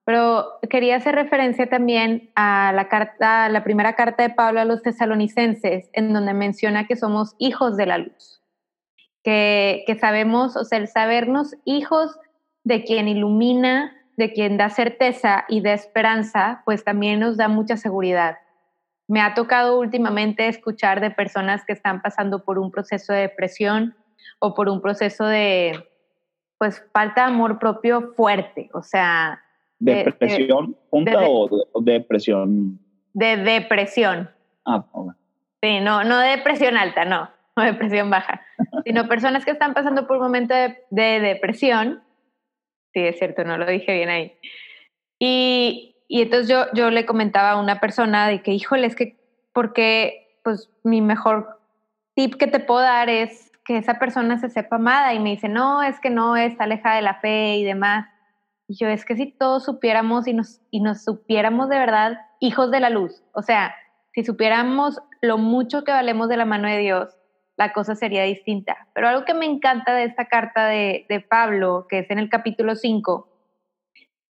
Pero 0.05 0.59
quería 0.69 0.95
hacer 0.95 1.13
referencia 1.13 1.69
también 1.69 2.31
a 2.35 2.71
la 2.73 2.89
carta, 2.89 3.47
la 3.49 3.63
primera 3.63 3.93
carta 3.93 4.23
de 4.23 4.31
Pablo 4.31 4.59
a 4.59 4.65
los 4.65 4.81
tesalonicenses, 4.81 5.89
en 5.93 6.13
donde 6.13 6.33
menciona 6.33 6.87
que 6.87 6.95
somos 6.95 7.35
hijos 7.37 7.77
de 7.77 7.85
la 7.85 7.99
luz, 7.99 8.41
que, 9.23 9.83
que 9.85 9.95
sabemos, 9.95 10.55
o 10.55 10.63
sea, 10.63 10.79
el 10.79 10.87
sabernos 10.87 11.55
hijos 11.63 12.17
de 12.63 12.83
quien 12.83 13.07
ilumina, 13.07 13.95
de 14.17 14.33
quien 14.33 14.57
da 14.57 14.69
certeza 14.69 15.45
y 15.47 15.61
da 15.61 15.73
esperanza, 15.73 16.63
pues 16.65 16.83
también 16.83 17.19
nos 17.19 17.37
da 17.37 17.47
mucha 17.47 17.77
seguridad. 17.77 18.37
Me 19.09 19.21
ha 19.21 19.33
tocado 19.33 19.79
últimamente 19.79 20.47
escuchar 20.47 21.01
de 21.01 21.09
personas 21.09 21.65
que 21.65 21.73
están 21.73 22.03
pasando 22.03 22.43
por 22.43 22.59
un 22.59 22.69
proceso 22.69 23.11
de 23.11 23.21
depresión 23.21 23.95
o 24.37 24.53
por 24.53 24.69
un 24.69 24.81
proceso 24.81 25.25
de, 25.25 25.89
pues, 26.59 26.87
falta 26.93 27.25
de 27.25 27.31
amor 27.31 27.57
propio 27.57 28.13
fuerte, 28.15 28.69
o 28.71 28.83
sea... 28.83 29.41
¿Depresión 29.79 30.77
junta 30.91 31.27
o, 31.27 31.49
de, 31.81 31.93
depresión? 31.93 32.79
De 33.13 33.37
depresión. 33.37 34.29
Ah, 34.63 34.85
Sí, 35.63 35.79
no, 35.79 36.03
no 36.03 36.19
de 36.19 36.37
depresión 36.37 36.77
alta, 36.77 37.03
no, 37.03 37.31
no 37.55 37.63
depresión 37.63 38.11
baja, 38.11 38.45
sino 38.85 39.07
personas 39.07 39.43
que 39.43 39.51
están 39.51 39.73
pasando 39.73 40.05
por 40.05 40.17
un 40.17 40.23
momento 40.23 40.53
de, 40.53 40.77
de 40.91 41.19
depresión. 41.19 42.03
Sí, 42.93 42.99
es 42.99 43.17
cierto, 43.17 43.43
no 43.43 43.57
lo 43.57 43.65
dije 43.65 43.91
bien 43.91 44.09
ahí. 44.09 44.37
Y, 45.17 45.95
y 46.11 46.23
entonces 46.23 46.49
yo, 46.49 46.65
yo 46.73 46.89
le 46.89 47.05
comentaba 47.05 47.51
a 47.51 47.59
una 47.59 47.79
persona 47.79 48.27
de 48.27 48.41
que, 48.41 48.51
híjole, 48.51 48.87
es 48.87 48.95
que, 48.95 49.15
porque 49.53 50.39
pues 50.43 50.71
mi 50.83 51.01
mejor 51.01 51.59
tip 52.15 52.33
que 52.35 52.47
te 52.47 52.59
puedo 52.59 52.81
dar 52.81 53.09
es 53.09 53.51
que 53.63 53.77
esa 53.77 53.99
persona 53.99 54.39
se 54.39 54.49
sepa 54.49 54.77
amada 54.77 55.13
y 55.13 55.19
me 55.19 55.29
dice, 55.29 55.47
no, 55.49 55.83
es 55.83 55.99
que 55.99 56.09
no, 56.09 56.35
está 56.35 56.63
alejada 56.63 56.95
de 56.95 57.03
la 57.03 57.19
fe 57.19 57.57
y 57.57 57.63
demás. 57.63 58.07
Y 58.67 58.75
yo, 58.75 58.87
es 58.87 59.05
que 59.05 59.15
si 59.15 59.27
todos 59.27 59.65
supiéramos 59.65 60.27
y 60.27 60.33
nos, 60.33 60.61
y 60.71 60.81
nos 60.81 61.03
supiéramos 61.03 61.69
de 61.69 61.77
verdad 61.77 62.19
hijos 62.39 62.71
de 62.71 62.79
la 62.79 62.89
luz, 62.89 63.23
o 63.33 63.43
sea, 63.43 63.75
si 64.15 64.23
supiéramos 64.23 64.99
lo 65.21 65.37
mucho 65.37 65.83
que 65.83 65.91
valemos 65.91 66.27
de 66.27 66.37
la 66.37 66.45
mano 66.45 66.67
de 66.67 66.79
Dios, 66.79 67.15
la 67.55 67.71
cosa 67.71 67.93
sería 67.93 68.23
distinta. 68.23 68.87
Pero 68.95 69.09
algo 69.09 69.25
que 69.25 69.35
me 69.35 69.45
encanta 69.45 69.93
de 69.93 70.05
esta 70.05 70.25
carta 70.25 70.65
de, 70.65 71.05
de 71.07 71.19
Pablo, 71.19 71.85
que 71.87 71.99
es 71.99 72.09
en 72.09 72.17
el 72.17 72.29
capítulo 72.29 72.75
5, 72.75 73.29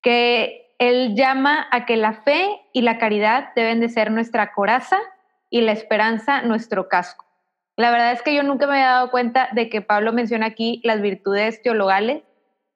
que 0.01 0.68
él 0.79 1.13
llama 1.13 1.67
a 1.71 1.85
que 1.85 1.97
la 1.97 2.13
fe 2.13 2.61
y 2.73 2.81
la 2.81 2.97
caridad 2.97 3.49
deben 3.55 3.81
de 3.81 3.89
ser 3.89 4.11
nuestra 4.11 4.53
coraza 4.53 4.97
y 5.49 5.61
la 5.61 5.73
esperanza 5.73 6.41
nuestro 6.41 6.87
casco. 6.87 7.25
La 7.75 7.91
verdad 7.91 8.13
es 8.13 8.21
que 8.21 8.33
yo 8.33 8.43
nunca 8.43 8.65
me 8.65 8.73
había 8.73 8.91
dado 8.91 9.11
cuenta 9.11 9.49
de 9.51 9.69
que 9.69 9.81
Pablo 9.81 10.13
menciona 10.13 10.47
aquí 10.47 10.81
las 10.83 11.01
virtudes 11.01 11.61
teologales, 11.61 12.23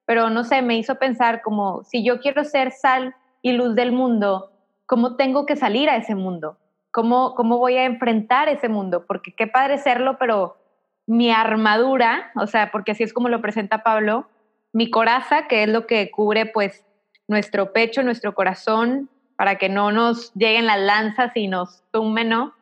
pero 0.06 0.30
no 0.30 0.44
sé, 0.44 0.62
me 0.62 0.78
hizo 0.78 0.96
pensar 0.96 1.42
como 1.42 1.84
si 1.86 2.04
yo 2.04 2.20
quiero 2.20 2.44
ser 2.44 2.72
sal 2.72 3.16
y 3.42 3.54
luz 3.54 3.74
del 3.74 3.94
mundo, 3.94 4.52
¿cómo 4.86 5.16
tengo 5.16 5.46
que 5.46 5.56
salir 5.56 5.90
a 5.90 5.96
ese 5.96 6.16
mundo? 6.16 6.58
¿Cómo, 6.92 7.36
cómo 7.36 7.58
voy 7.58 7.78
a 7.78 7.86
enfrentar 7.86 8.50
ese 8.50 8.68
mundo? 8.68 9.06
Porque 9.08 9.34
qué 9.34 9.48
padre 9.48 9.78
serlo, 9.78 10.18
pero 10.20 10.58
mi 11.06 11.32
armadura, 11.32 12.32
o 12.36 12.48
sea, 12.48 12.70
porque 12.72 12.92
así 12.92 13.04
es 13.04 13.14
como 13.14 13.30
lo 13.30 13.42
presenta 13.42 13.84
Pablo, 13.84 14.28
mi 14.74 14.90
coraza, 14.90 15.48
que 15.48 15.64
es 15.64 15.70
lo 15.70 15.88
que 15.88 16.12
cubre 16.12 16.46
pues 16.46 16.86
nuestro 17.28 17.74
pecho, 17.74 18.04
nuestro 18.04 18.36
corazón, 18.36 19.10
para 19.36 19.58
que 19.58 19.70
no 19.70 19.92
nos 19.92 20.34
lleguen 20.34 20.68
las 20.68 20.80
lanzas 20.80 21.32
y 21.36 21.48
nos 21.48 21.84
tumben, 21.92 22.30
¿no? 22.30 22.54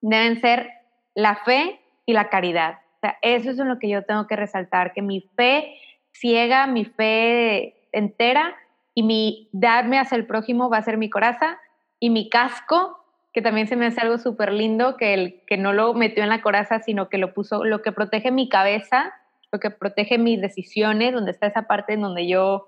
Deben 0.00 0.40
ser 0.40 0.70
la 1.14 1.36
fe 1.36 1.80
y 2.06 2.12
la 2.12 2.28
caridad. 2.28 2.78
O 2.96 3.00
sea, 3.00 3.16
eso 3.22 3.50
es 3.50 3.56
lo 3.56 3.78
que 3.78 3.88
yo 3.88 4.04
tengo 4.04 4.26
que 4.26 4.36
resaltar, 4.36 4.92
que 4.92 5.02
mi 5.02 5.22
fe 5.36 5.74
ciega, 6.12 6.66
mi 6.66 6.84
fe 6.84 7.88
entera 7.92 8.54
y 8.94 9.02
mi 9.02 9.48
darme 9.52 9.98
hacia 9.98 10.16
el 10.16 10.26
prójimo 10.26 10.68
va 10.68 10.78
a 10.78 10.82
ser 10.82 10.98
mi 10.98 11.08
coraza 11.08 11.58
y 11.98 12.10
mi 12.10 12.28
casco, 12.28 13.04
que 13.32 13.42
también 13.42 13.68
se 13.68 13.76
me 13.76 13.86
hace 13.86 14.00
algo 14.00 14.18
súper 14.18 14.52
lindo, 14.52 14.96
que, 14.96 15.14
el, 15.14 15.42
que 15.46 15.56
no 15.56 15.72
lo 15.72 15.94
metió 15.94 16.22
en 16.22 16.28
la 16.28 16.42
coraza, 16.42 16.80
sino 16.80 17.08
que 17.08 17.18
lo 17.18 17.32
puso, 17.32 17.64
lo 17.64 17.82
que 17.82 17.92
protege 17.92 18.30
mi 18.30 18.48
cabeza, 18.48 19.14
lo 19.52 19.60
que 19.60 19.70
protege 19.70 20.18
mis 20.18 20.40
decisiones, 20.40 21.12
donde 21.12 21.30
está 21.30 21.46
esa 21.46 21.62
parte 21.62 21.92
en 21.92 22.00
donde 22.00 22.26
yo, 22.26 22.66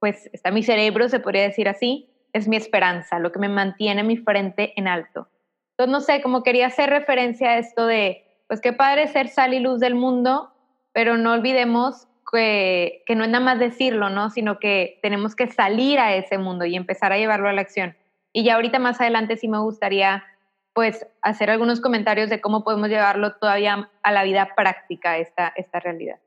pues 0.00 0.28
está 0.32 0.50
mi 0.50 0.62
cerebro, 0.62 1.08
se 1.08 1.20
podría 1.20 1.42
decir 1.42 1.68
así, 1.68 2.08
es 2.32 2.48
mi 2.48 2.56
esperanza, 2.56 3.18
lo 3.18 3.30
que 3.30 3.38
me 3.38 3.48
mantiene 3.48 4.02
mi 4.02 4.16
frente 4.16 4.72
en 4.76 4.88
alto. 4.88 5.28
Entonces, 5.72 5.92
no 5.92 6.00
sé, 6.00 6.22
como 6.22 6.42
quería 6.42 6.66
hacer 6.66 6.90
referencia 6.90 7.50
a 7.50 7.58
esto 7.58 7.86
de, 7.86 8.24
pues 8.48 8.60
qué 8.60 8.72
padre 8.72 9.06
ser 9.08 9.28
sal 9.28 9.54
y 9.54 9.60
luz 9.60 9.78
del 9.80 9.94
mundo, 9.94 10.52
pero 10.92 11.16
no 11.16 11.32
olvidemos 11.32 12.08
que, 12.30 13.02
que, 13.06 13.14
no 13.14 13.24
es 13.24 13.30
nada 13.30 13.44
más 13.44 13.58
decirlo, 13.58 14.10
¿no? 14.10 14.30
Sino 14.30 14.58
que 14.58 14.98
tenemos 15.02 15.36
que 15.36 15.46
salir 15.48 15.98
a 15.98 16.14
ese 16.14 16.38
mundo 16.38 16.64
y 16.64 16.76
empezar 16.76 17.12
a 17.12 17.18
llevarlo 17.18 17.48
a 17.48 17.52
la 17.52 17.60
acción. 17.60 17.96
Y 18.32 18.44
ya 18.44 18.54
ahorita 18.54 18.78
más 18.78 19.00
adelante 19.00 19.36
sí 19.36 19.48
me 19.48 19.58
gustaría 19.58 20.24
pues 20.72 21.06
hacer 21.22 21.50
algunos 21.50 21.80
comentarios 21.80 22.30
de 22.30 22.40
cómo 22.40 22.62
podemos 22.62 22.88
llevarlo 22.88 23.34
todavía 23.34 23.90
a 24.02 24.12
la 24.12 24.22
vida 24.22 24.54
práctica 24.54 25.18
esta, 25.18 25.52
esta 25.56 25.80
realidad. 25.80 26.18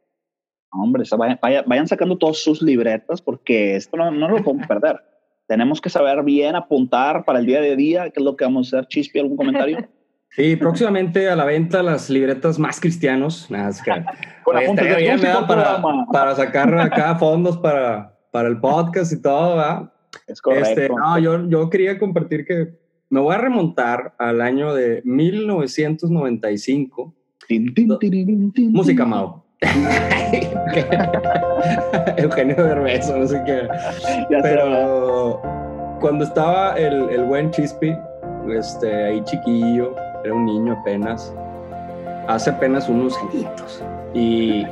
Hombre, 0.73 1.03
vayan, 1.17 1.63
vayan 1.65 1.87
sacando 1.87 2.17
todas 2.17 2.37
sus 2.37 2.61
libretas 2.61 3.21
porque 3.21 3.75
esto 3.75 3.97
no, 3.97 4.11
no 4.11 4.29
lo 4.29 4.43
podemos 4.43 4.67
perder. 4.67 4.99
Tenemos 5.47 5.81
que 5.81 5.89
saber 5.89 6.23
bien 6.23 6.55
apuntar 6.55 7.25
para 7.25 7.39
el 7.39 7.45
día 7.45 7.61
de 7.61 7.75
día, 7.75 8.09
qué 8.09 8.19
es 8.19 8.23
lo 8.23 8.35
que 8.35 8.45
vamos 8.45 8.73
a 8.73 8.77
hacer. 8.77 8.87
Chispi, 8.87 9.19
¿algún 9.19 9.37
comentario? 9.37 9.87
Sí, 10.35 10.55
próximamente 10.55 11.29
a 11.29 11.35
la 11.35 11.45
venta 11.45 11.83
las 11.83 12.09
libretas 12.09 12.57
más 12.57 12.79
cristianos. 12.79 13.51
Nada, 13.51 13.69
es 13.69 13.83
que, 13.83 13.91
Con 14.43 14.57
apuntes 14.57 14.97
bien, 14.97 15.19
para, 15.47 15.79
para, 16.11 16.35
sacar 16.35 16.75
acá 16.79 17.13
fondos 17.19 17.59
para, 17.59 18.17
para 18.31 18.47
el 18.47 18.59
podcast 18.59 19.13
y 19.13 19.21
todo, 19.21 19.57
¿verdad? 19.57 19.93
Es 20.25 20.41
correcto. 20.41 20.69
Este, 20.69 20.89
no, 20.89 21.19
yo, 21.19 21.47
yo 21.47 21.69
quería 21.69 21.99
compartir 21.99 22.45
que 22.45 22.73
me 23.09 23.19
voy 23.19 23.35
a 23.35 23.37
remontar 23.37 24.15
al 24.17 24.41
año 24.41 24.73
de 24.73 25.03
1995. 25.05 27.13
Tin, 27.47 27.71
tin, 27.75 27.99
tin, 27.99 28.71
Música 28.71 29.05
Mao. 29.05 29.42
Eugenio 32.17 32.63
Derbez, 32.63 33.09
no 33.09 33.27
sé 33.27 33.41
qué. 33.45 33.67
Ya 34.29 34.39
Pero 34.41 35.41
cuando 35.99 36.23
estaba 36.25 36.77
el, 36.77 37.09
el 37.09 37.23
buen 37.25 37.51
Chispi, 37.51 37.97
este, 38.51 39.05
ahí 39.05 39.23
chiquillo, 39.23 39.95
era 40.23 40.33
un 40.33 40.45
niño 40.45 40.77
apenas, 40.81 41.33
hace 42.27 42.49
apenas 42.49 42.89
unos 42.89 43.15
añitos. 43.17 43.83
Y, 44.13 44.65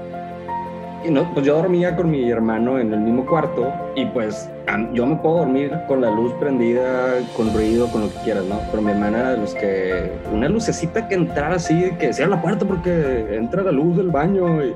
y 1.03 1.09
no, 1.09 1.33
pues 1.33 1.45
yo 1.45 1.55
dormía 1.55 1.95
con 1.95 2.11
mi 2.11 2.29
hermano 2.29 2.79
en 2.79 2.93
el 2.93 2.99
mismo 2.99 3.25
cuarto 3.25 3.73
y 3.95 4.05
pues 4.05 4.49
yo 4.93 5.05
me 5.05 5.15
puedo 5.15 5.39
dormir 5.39 5.71
con 5.87 6.01
la 6.01 6.11
luz 6.11 6.31
prendida, 6.33 7.19
con 7.35 7.53
ruido, 7.53 7.87
con 7.91 8.01
lo 8.01 8.09
que 8.09 8.19
quieras, 8.23 8.45
¿no? 8.45 8.59
Pero 8.69 8.83
mi 8.83 8.91
hermana 8.91 9.19
era 9.19 9.31
de 9.31 9.37
los 9.37 9.53
que 9.55 10.11
una 10.31 10.47
lucecita 10.47 11.07
que 11.07 11.15
entrara 11.15 11.55
así, 11.55 11.91
que 11.99 12.13
cierra 12.13 12.35
la 12.35 12.41
puerta 12.41 12.65
porque 12.65 13.35
entra 13.35 13.63
la 13.63 13.71
luz 13.71 13.97
del 13.97 14.09
baño 14.09 14.63
y, 14.63 14.75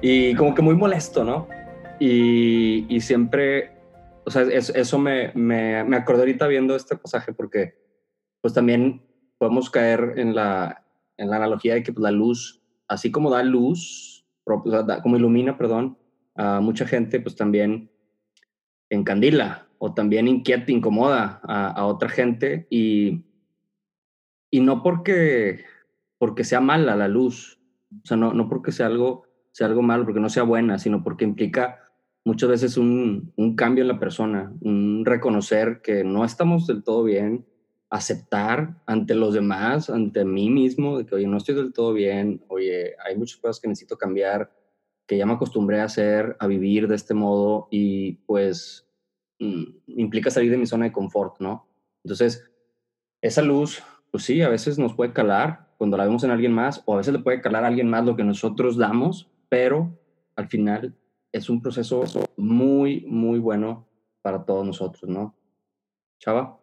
y 0.00 0.34
como 0.34 0.54
que 0.54 0.62
muy 0.62 0.74
molesto, 0.74 1.24
¿no? 1.24 1.46
Y, 2.00 2.86
y 2.88 3.00
siempre, 3.00 3.72
o 4.24 4.30
sea, 4.30 4.42
eso, 4.42 4.72
eso 4.74 4.98
me, 4.98 5.32
me, 5.34 5.84
me 5.84 5.96
acordé 5.96 6.20
ahorita 6.20 6.46
viendo 6.46 6.74
este 6.74 6.96
pasaje 6.96 7.32
porque 7.32 7.74
pues 8.40 8.54
también 8.54 9.02
podemos 9.36 9.68
caer 9.68 10.14
en 10.16 10.34
la, 10.34 10.84
en 11.16 11.28
la 11.28 11.36
analogía 11.36 11.74
de 11.74 11.82
que 11.82 11.92
pues, 11.92 12.02
la 12.02 12.10
luz, 12.10 12.62
así 12.88 13.10
como 13.10 13.30
da 13.30 13.42
luz, 13.42 14.07
como 15.02 15.16
ilumina, 15.16 15.56
perdón, 15.56 15.98
a 16.34 16.60
mucha 16.60 16.86
gente, 16.86 17.20
pues 17.20 17.36
también 17.36 17.90
encandila 18.90 19.66
o 19.78 19.94
también 19.94 20.28
inquieta, 20.28 20.72
incomoda 20.72 21.40
a, 21.44 21.68
a 21.68 21.86
otra 21.86 22.08
gente 22.08 22.66
y, 22.70 23.24
y 24.50 24.60
no 24.60 24.82
porque, 24.82 25.64
porque 26.18 26.44
sea 26.44 26.60
mala 26.60 26.96
la 26.96 27.08
luz, 27.08 27.60
o 28.02 28.06
sea, 28.06 28.16
no, 28.16 28.32
no 28.32 28.48
porque 28.48 28.72
sea 28.72 28.86
algo, 28.86 29.24
sea 29.52 29.66
algo 29.66 29.82
malo, 29.82 30.04
porque 30.04 30.20
no 30.20 30.28
sea 30.28 30.42
buena, 30.42 30.78
sino 30.78 31.02
porque 31.02 31.24
implica 31.24 31.80
muchas 32.24 32.48
veces 32.48 32.76
un, 32.76 33.32
un 33.36 33.56
cambio 33.56 33.82
en 33.82 33.88
la 33.88 33.98
persona, 33.98 34.52
un 34.60 35.04
reconocer 35.04 35.80
que 35.82 36.04
no 36.04 36.24
estamos 36.24 36.66
del 36.66 36.82
todo 36.82 37.04
bien, 37.04 37.46
aceptar 37.90 38.80
ante 38.86 39.14
los 39.14 39.34
demás, 39.34 39.88
ante 39.90 40.24
mí 40.24 40.50
mismo, 40.50 40.98
de 40.98 41.06
que, 41.06 41.14
oye, 41.14 41.26
no 41.26 41.38
estoy 41.38 41.54
del 41.54 41.72
todo 41.72 41.92
bien, 41.92 42.44
oye, 42.48 42.94
hay 43.04 43.16
muchas 43.16 43.38
cosas 43.38 43.60
que 43.60 43.68
necesito 43.68 43.96
cambiar, 43.96 44.52
que 45.06 45.16
ya 45.16 45.24
me 45.24 45.32
acostumbré 45.32 45.80
a 45.80 45.84
hacer, 45.84 46.36
a 46.38 46.46
vivir 46.46 46.86
de 46.86 46.96
este 46.96 47.14
modo 47.14 47.68
y 47.70 48.14
pues 48.26 48.86
mm, 49.38 49.64
implica 49.86 50.30
salir 50.30 50.50
de 50.50 50.58
mi 50.58 50.66
zona 50.66 50.84
de 50.84 50.92
confort, 50.92 51.40
¿no? 51.40 51.66
Entonces, 52.04 52.50
esa 53.22 53.42
luz, 53.42 53.82
pues 54.10 54.24
sí, 54.24 54.42
a 54.42 54.48
veces 54.48 54.78
nos 54.78 54.94
puede 54.94 55.12
calar 55.12 55.68
cuando 55.78 55.96
la 55.96 56.04
vemos 56.04 56.24
en 56.24 56.30
alguien 56.30 56.52
más 56.52 56.82
o 56.84 56.94
a 56.94 56.98
veces 56.98 57.14
le 57.14 57.20
puede 57.20 57.40
calar 57.40 57.64
a 57.64 57.68
alguien 57.68 57.88
más 57.88 58.04
lo 58.04 58.16
que 58.16 58.24
nosotros 58.24 58.76
damos, 58.76 59.30
pero 59.48 59.98
al 60.36 60.48
final 60.48 60.94
es 61.32 61.48
un 61.48 61.62
proceso 61.62 62.04
muy, 62.36 63.04
muy 63.06 63.38
bueno 63.38 63.88
para 64.20 64.44
todos 64.44 64.66
nosotros, 64.66 65.08
¿no? 65.08 65.34
Chava. 66.18 66.58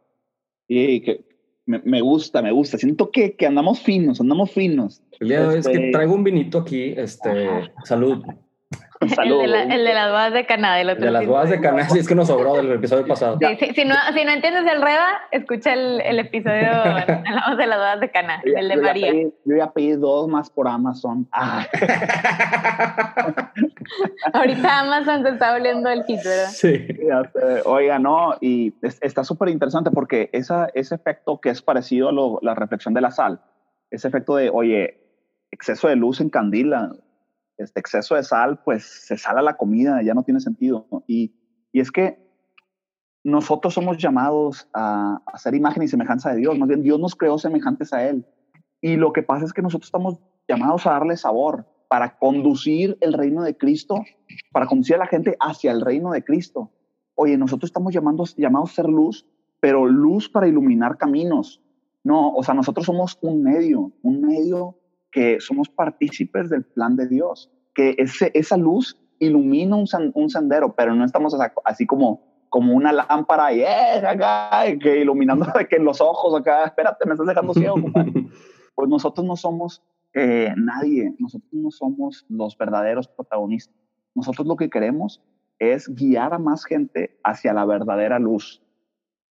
Y 0.67 1.01
que 1.01 1.25
me, 1.65 1.79
me, 1.83 2.01
gusta, 2.01 2.41
me 2.41 2.51
gusta. 2.51 2.77
Siento 2.77 3.11
que, 3.11 3.35
que, 3.35 3.45
andamos 3.45 3.79
finos, 3.79 4.21
andamos 4.21 4.51
finos. 4.51 5.01
El 5.19 5.29
día 5.29 5.41
de 5.41 5.47
hoy 5.47 5.57
este... 5.59 5.71
es 5.71 5.79
que 5.79 5.91
traigo 5.91 6.13
un 6.13 6.23
vinito 6.23 6.59
aquí. 6.59 6.93
Este, 6.97 7.71
salud. 7.83 8.23
Salud. 9.13 9.41
El 9.45 9.51
de, 9.51 9.57
la, 9.57 9.63
el 9.75 9.83
de 9.83 9.93
las 9.93 10.09
bodas 10.09 10.33
de 10.33 10.45
Canadá. 10.45 10.79
El 10.79 10.89
otro 10.89 11.05
de 11.05 11.11
las 11.11 11.25
bodas 11.25 11.49
de 11.49 11.59
Canadá, 11.59 11.89
sí, 11.89 11.99
es 11.99 12.07
que 12.07 12.15
nos 12.15 12.27
sobró 12.27 12.55
del 12.55 12.71
episodio 12.71 13.05
pasado. 13.05 13.37
Sí, 13.39 13.57
sí, 13.59 13.73
si, 13.75 13.85
no, 13.85 13.95
si 14.13 14.23
no 14.23 14.31
entiendes 14.31 14.65
el 14.71 14.81
reda, 14.81 15.21
escucha 15.31 15.73
el, 15.73 16.01
el 16.01 16.19
episodio 16.19 16.71
hablamos 16.71 17.57
de 17.57 17.67
las 17.67 17.77
bodas 17.77 17.99
de 17.99 18.11
Canadá, 18.11 18.41
yo, 18.45 18.53
el 18.55 18.69
de 18.69 18.75
yo 18.75 18.81
María. 18.81 19.11
Pedí, 19.11 19.33
yo 19.43 19.57
ya 19.57 19.71
pedí 19.71 19.91
dos 19.93 20.27
más 20.27 20.49
por 20.49 20.67
Amazon. 20.67 21.27
Ah. 21.37 21.67
Ahorita 24.33 24.79
Amazon 24.79 25.23
se 25.23 25.29
está 25.29 25.53
volviendo 25.53 25.89
el 25.89 26.03
hit, 26.05 26.23
¿verdad? 26.23 26.49
Sí. 26.49 26.87
Oiga, 27.65 27.99
no, 27.99 28.35
y 28.41 28.73
es, 28.81 28.97
está 29.01 29.23
súper 29.23 29.49
interesante 29.49 29.91
porque 29.91 30.29
esa, 30.33 30.69
ese 30.73 30.95
efecto 30.95 31.39
que 31.39 31.49
es 31.49 31.61
parecido 31.61 32.09
a 32.09 32.11
lo, 32.11 32.39
la 32.41 32.55
reflexión 32.55 32.93
de 32.93 33.01
la 33.01 33.11
sal, 33.11 33.41
ese 33.91 34.07
efecto 34.07 34.35
de, 34.37 34.49
oye, 34.49 34.97
exceso 35.51 35.87
de 35.87 35.95
luz 35.95 36.19
en 36.19 36.29
candila, 36.29 36.91
este 37.57 37.79
exceso 37.79 38.15
de 38.15 38.23
sal, 38.23 38.61
pues 38.63 38.83
se 38.83 39.17
sala 39.17 39.41
la 39.41 39.57
comida, 39.57 40.01
ya 40.01 40.13
no 40.13 40.23
tiene 40.23 40.39
sentido. 40.39 40.87
Y, 41.07 41.33
y 41.71 41.79
es 41.79 41.91
que 41.91 42.23
nosotros 43.23 43.73
somos 43.73 43.97
llamados 43.97 44.67
a, 44.73 45.21
a 45.25 45.37
ser 45.37 45.55
imagen 45.55 45.83
y 45.83 45.87
semejanza 45.87 46.31
de 46.31 46.37
Dios, 46.37 46.57
más 46.57 46.67
bien 46.67 46.83
Dios 46.83 46.99
nos 46.99 47.15
creó 47.15 47.37
semejantes 47.37 47.93
a 47.93 48.07
Él. 48.07 48.25
Y 48.81 48.97
lo 48.97 49.13
que 49.13 49.23
pasa 49.23 49.45
es 49.45 49.53
que 49.53 49.61
nosotros 49.61 49.87
estamos 49.87 50.19
llamados 50.47 50.85
a 50.85 50.91
darle 50.91 51.17
sabor 51.17 51.65
para 51.87 52.17
conducir 52.17 52.97
el 53.01 53.13
reino 53.13 53.43
de 53.43 53.57
Cristo, 53.57 54.03
para 54.51 54.67
conducir 54.67 54.95
a 54.95 54.99
la 54.99 55.07
gente 55.07 55.35
hacia 55.39 55.71
el 55.71 55.81
reino 55.81 56.11
de 56.11 56.23
Cristo. 56.23 56.71
Oye, 57.15 57.37
nosotros 57.37 57.69
estamos 57.69 57.93
llamando, 57.93 58.25
llamados 58.37 58.71
a 58.71 58.75
ser 58.75 58.85
luz, 58.85 59.25
pero 59.59 59.85
luz 59.85 60.29
para 60.29 60.47
iluminar 60.47 60.97
caminos. 60.97 61.61
No, 62.03 62.31
o 62.33 62.43
sea, 62.43 62.53
nosotros 62.53 62.85
somos 62.85 63.17
un 63.21 63.41
medio, 63.41 63.91
un 64.03 64.21
medio 64.21 64.77
que 65.15 65.39
somos 65.39 65.69
partícipes 65.69 66.49
del 66.49 66.65
plan 66.65 66.97
de 66.97 67.07
Dios, 67.07 67.49
que 67.73 67.95
ese, 67.97 68.31
esa 68.33 68.57
luz 68.57 68.99
ilumina 69.17 69.77
un, 69.77 69.87
un 70.13 70.29
sendero, 70.29 70.75
pero 70.75 70.93
no 70.93 71.05
estamos 71.05 71.33
así 71.63 71.85
como, 71.85 72.21
como 72.49 72.73
una 72.73 72.91
lámpara 72.91 73.53
y 73.53 73.61
eh, 73.61 74.05
acá, 74.05 74.65
que 74.77 74.99
iluminando 74.99 75.45
que 75.69 75.79
los 75.79 76.01
ojos 76.01 76.37
acá, 76.37 76.65
espérate, 76.65 77.05
me 77.05 77.13
estás 77.13 77.27
dejando 77.27 77.53
ciego. 77.53 77.75
pues 78.75 78.89
nosotros 78.89 79.25
no 79.25 79.37
somos 79.37 79.81
eh, 80.13 80.53
nadie, 80.57 81.15
nosotros 81.17 81.53
no 81.53 81.71
somos 81.71 82.25
los 82.27 82.57
verdaderos 82.57 83.07
protagonistas. 83.07 83.77
Nosotros 84.15 84.45
lo 84.45 84.57
que 84.57 84.69
queremos 84.69 85.23
es 85.59 85.87
guiar 85.87 86.33
a 86.33 86.39
más 86.39 86.65
gente 86.65 87.17
hacia 87.23 87.53
la 87.53 87.63
verdadera 87.63 88.19
luz. 88.19 88.61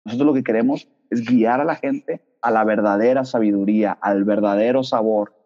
Nosotros 0.05 0.27
lo 0.27 0.33
que 0.35 0.43
queremos 0.43 0.87
es 1.09 1.25
guiar 1.25 1.59
a 1.59 1.65
la 1.65 1.73
gente 1.73 2.21
a 2.43 2.51
la 2.51 2.63
verdadera 2.65 3.25
sabiduría, 3.25 3.97
al 3.99 4.23
verdadero 4.25 4.83
sabor, 4.83 5.40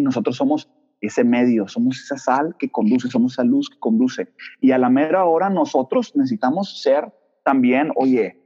y 0.00 0.02
nosotros 0.02 0.36
somos 0.36 0.68
ese 1.00 1.24
medio, 1.24 1.68
somos 1.68 2.00
esa 2.00 2.16
sal 2.16 2.56
que 2.58 2.70
conduce, 2.70 3.08
somos 3.08 3.32
esa 3.32 3.44
luz 3.44 3.70
que 3.70 3.78
conduce. 3.78 4.28
Y 4.60 4.72
a 4.72 4.78
la 4.78 4.90
mera 4.90 5.24
hora 5.24 5.48
nosotros 5.48 6.14
necesitamos 6.16 6.82
ser 6.82 7.12
también, 7.44 7.90
oye, 7.96 8.40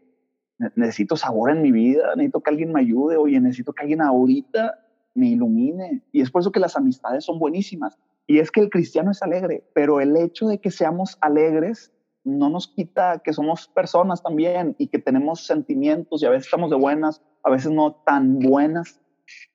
necesito 0.76 1.16
sabor 1.16 1.50
en 1.50 1.62
mi 1.62 1.72
vida, 1.72 2.14
necesito 2.16 2.40
que 2.40 2.50
alguien 2.50 2.72
me 2.72 2.80
ayude, 2.80 3.16
oye, 3.16 3.40
necesito 3.40 3.72
que 3.72 3.82
alguien 3.82 4.02
ahorita 4.02 4.78
me 5.14 5.28
ilumine. 5.28 6.02
Y 6.12 6.20
es 6.20 6.30
por 6.30 6.42
eso 6.42 6.52
que 6.52 6.60
las 6.60 6.76
amistades 6.76 7.24
son 7.24 7.38
buenísimas, 7.38 7.98
Y 8.26 8.38
es 8.38 8.50
que 8.50 8.60
el 8.60 8.70
cristiano 8.70 9.10
es 9.10 9.22
alegre, 9.22 9.64
pero 9.74 10.00
el 10.00 10.16
hecho 10.16 10.46
de 10.46 10.58
que 10.58 10.70
seamos 10.70 11.18
alegres 11.20 11.92
no 12.24 12.48
nos 12.48 12.68
quita 12.68 13.20
que 13.22 13.34
somos 13.34 13.68
personas 13.68 14.22
también 14.22 14.74
y 14.78 14.86
que 14.86 14.98
tenemos 14.98 15.46
sentimientos 15.46 16.22
y 16.22 16.26
a 16.26 16.30
veces 16.30 16.46
estamos 16.46 16.70
de 16.70 16.76
buenas, 16.76 17.20
a 17.42 17.50
veces 17.50 17.70
no 17.70 17.96
tan 18.06 18.38
buenas, 18.38 18.98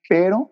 pero 0.07 0.51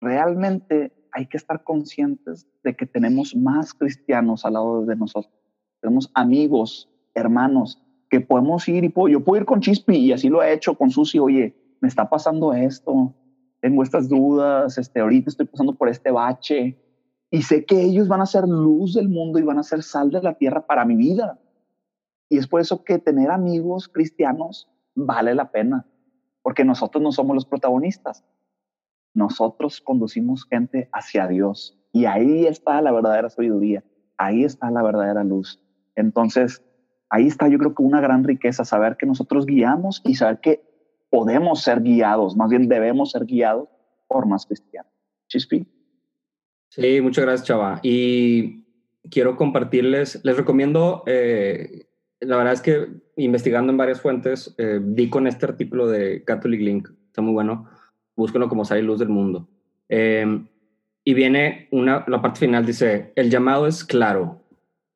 realmente 0.00 0.92
hay 1.12 1.26
que 1.26 1.36
estar 1.36 1.64
conscientes 1.64 2.46
de 2.62 2.76
que 2.76 2.86
tenemos 2.86 3.34
más 3.34 3.74
cristianos 3.74 4.44
al 4.44 4.54
lado 4.54 4.84
de 4.84 4.96
nosotros. 4.96 5.32
Tenemos 5.80 6.10
amigos, 6.14 6.90
hermanos, 7.14 7.82
que 8.10 8.20
podemos 8.20 8.68
ir 8.68 8.84
y 8.84 8.88
puedo, 8.88 9.08
yo 9.08 9.24
puedo 9.24 9.40
ir 9.40 9.46
con 9.46 9.60
Chispi 9.60 9.96
y 9.96 10.12
así 10.12 10.28
lo 10.28 10.42
he 10.42 10.52
hecho 10.52 10.74
con 10.74 10.90
Susi, 10.90 11.18
oye, 11.18 11.54
me 11.80 11.88
está 11.88 12.08
pasando 12.08 12.52
esto, 12.52 13.14
tengo 13.60 13.82
estas 13.82 14.08
dudas, 14.08 14.78
este, 14.78 15.00
ahorita 15.00 15.30
estoy 15.30 15.46
pasando 15.46 15.74
por 15.74 15.88
este 15.88 16.10
bache 16.10 16.78
y 17.30 17.42
sé 17.42 17.64
que 17.64 17.82
ellos 17.82 18.08
van 18.08 18.20
a 18.20 18.26
ser 18.26 18.44
luz 18.48 18.94
del 18.94 19.08
mundo 19.08 19.38
y 19.38 19.42
van 19.42 19.58
a 19.58 19.62
ser 19.62 19.82
sal 19.82 20.10
de 20.10 20.22
la 20.22 20.34
tierra 20.34 20.66
para 20.66 20.84
mi 20.84 20.96
vida. 20.96 21.38
Y 22.28 22.38
es 22.38 22.46
por 22.46 22.60
eso 22.60 22.84
que 22.84 22.98
tener 22.98 23.30
amigos 23.30 23.88
cristianos 23.88 24.70
vale 24.94 25.34
la 25.34 25.50
pena, 25.50 25.86
porque 26.42 26.64
nosotros 26.64 27.02
no 27.02 27.12
somos 27.12 27.34
los 27.34 27.46
protagonistas. 27.46 28.24
Nosotros 29.18 29.80
conducimos 29.80 30.46
gente 30.48 30.88
hacia 30.92 31.26
Dios 31.26 31.76
y 31.92 32.04
ahí 32.04 32.46
está 32.46 32.80
la 32.80 32.92
verdadera 32.92 33.28
sabiduría, 33.28 33.82
ahí 34.16 34.44
está 34.44 34.70
la 34.70 34.80
verdadera 34.80 35.24
luz. 35.24 35.60
Entonces, 35.96 36.62
ahí 37.10 37.26
está 37.26 37.48
yo 37.48 37.58
creo 37.58 37.74
que 37.74 37.82
una 37.82 38.00
gran 38.00 38.22
riqueza, 38.22 38.64
saber 38.64 38.96
que 38.96 39.06
nosotros 39.06 39.44
guiamos 39.44 40.02
y 40.04 40.14
saber 40.14 40.38
que 40.38 40.62
podemos 41.10 41.62
ser 41.62 41.82
guiados, 41.82 42.36
más 42.36 42.48
bien 42.48 42.68
debemos 42.68 43.10
ser 43.10 43.24
guiados 43.24 43.68
por 44.06 44.24
más 44.26 44.46
cristianos. 44.46 44.92
Chispi. 45.26 45.66
Sí, 46.68 47.00
muchas 47.00 47.24
gracias, 47.24 47.48
Chava. 47.48 47.80
Y 47.82 48.66
quiero 49.10 49.34
compartirles, 49.34 50.24
les 50.24 50.36
recomiendo, 50.36 51.02
eh, 51.06 51.88
la 52.20 52.36
verdad 52.36 52.52
es 52.52 52.60
que 52.60 52.86
investigando 53.16 53.72
en 53.72 53.78
varias 53.78 54.00
fuentes, 54.00 54.54
eh, 54.58 54.78
di 54.80 55.10
con 55.10 55.26
este 55.26 55.44
artículo 55.44 55.88
de 55.88 56.22
Catholic 56.22 56.60
Link, 56.60 56.88
está 57.08 57.20
muy 57.20 57.32
bueno, 57.32 57.68
búsquenlo 58.18 58.48
como 58.48 58.64
Sale 58.64 58.82
Luz 58.82 58.98
del 58.98 59.08
Mundo. 59.08 59.48
Eh, 59.88 60.44
y 61.04 61.14
viene 61.14 61.68
una, 61.70 62.04
la 62.08 62.20
parte 62.20 62.40
final, 62.40 62.66
dice, 62.66 63.12
el 63.14 63.30
llamado 63.30 63.68
es 63.68 63.84
claro, 63.84 64.42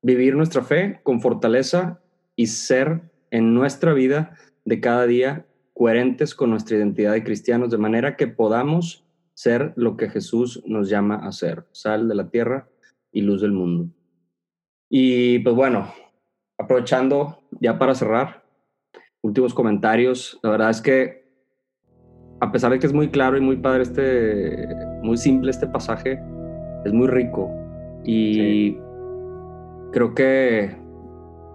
vivir 0.02 0.34
nuestra 0.34 0.62
fe 0.62 1.00
con 1.04 1.20
fortaleza 1.20 2.00
y 2.34 2.48
ser 2.48 3.00
en 3.30 3.54
nuestra 3.54 3.94
vida 3.94 4.36
de 4.64 4.80
cada 4.80 5.06
día 5.06 5.46
coherentes 5.72 6.34
con 6.34 6.50
nuestra 6.50 6.76
identidad 6.76 7.12
de 7.12 7.22
cristianos, 7.22 7.70
de 7.70 7.78
manera 7.78 8.16
que 8.16 8.26
podamos 8.26 9.06
ser 9.34 9.72
lo 9.76 9.96
que 9.96 10.10
Jesús 10.10 10.60
nos 10.66 10.90
llama 10.90 11.26
a 11.26 11.30
ser, 11.30 11.64
sal 11.70 12.08
de 12.08 12.16
la 12.16 12.28
tierra 12.28 12.68
y 13.12 13.22
luz 13.22 13.40
del 13.40 13.52
mundo. 13.52 13.88
Y 14.90 15.38
pues 15.38 15.54
bueno, 15.54 15.94
aprovechando 16.58 17.38
ya 17.60 17.78
para 17.78 17.94
cerrar, 17.94 18.44
últimos 19.22 19.54
comentarios. 19.54 20.40
La 20.42 20.50
verdad 20.50 20.70
es 20.70 20.82
que 20.82 21.21
a 22.42 22.50
pesar 22.50 22.72
de 22.72 22.80
que 22.80 22.86
es 22.86 22.92
muy 22.92 23.08
claro 23.08 23.38
y 23.38 23.40
muy 23.40 23.56
padre 23.56 23.82
este, 23.82 24.68
muy 25.02 25.16
simple 25.16 25.52
este 25.52 25.68
pasaje, 25.68 26.20
es 26.84 26.92
muy 26.92 27.06
rico. 27.06 27.48
Y 28.04 28.76
creo 29.92 30.12
que 30.14 30.76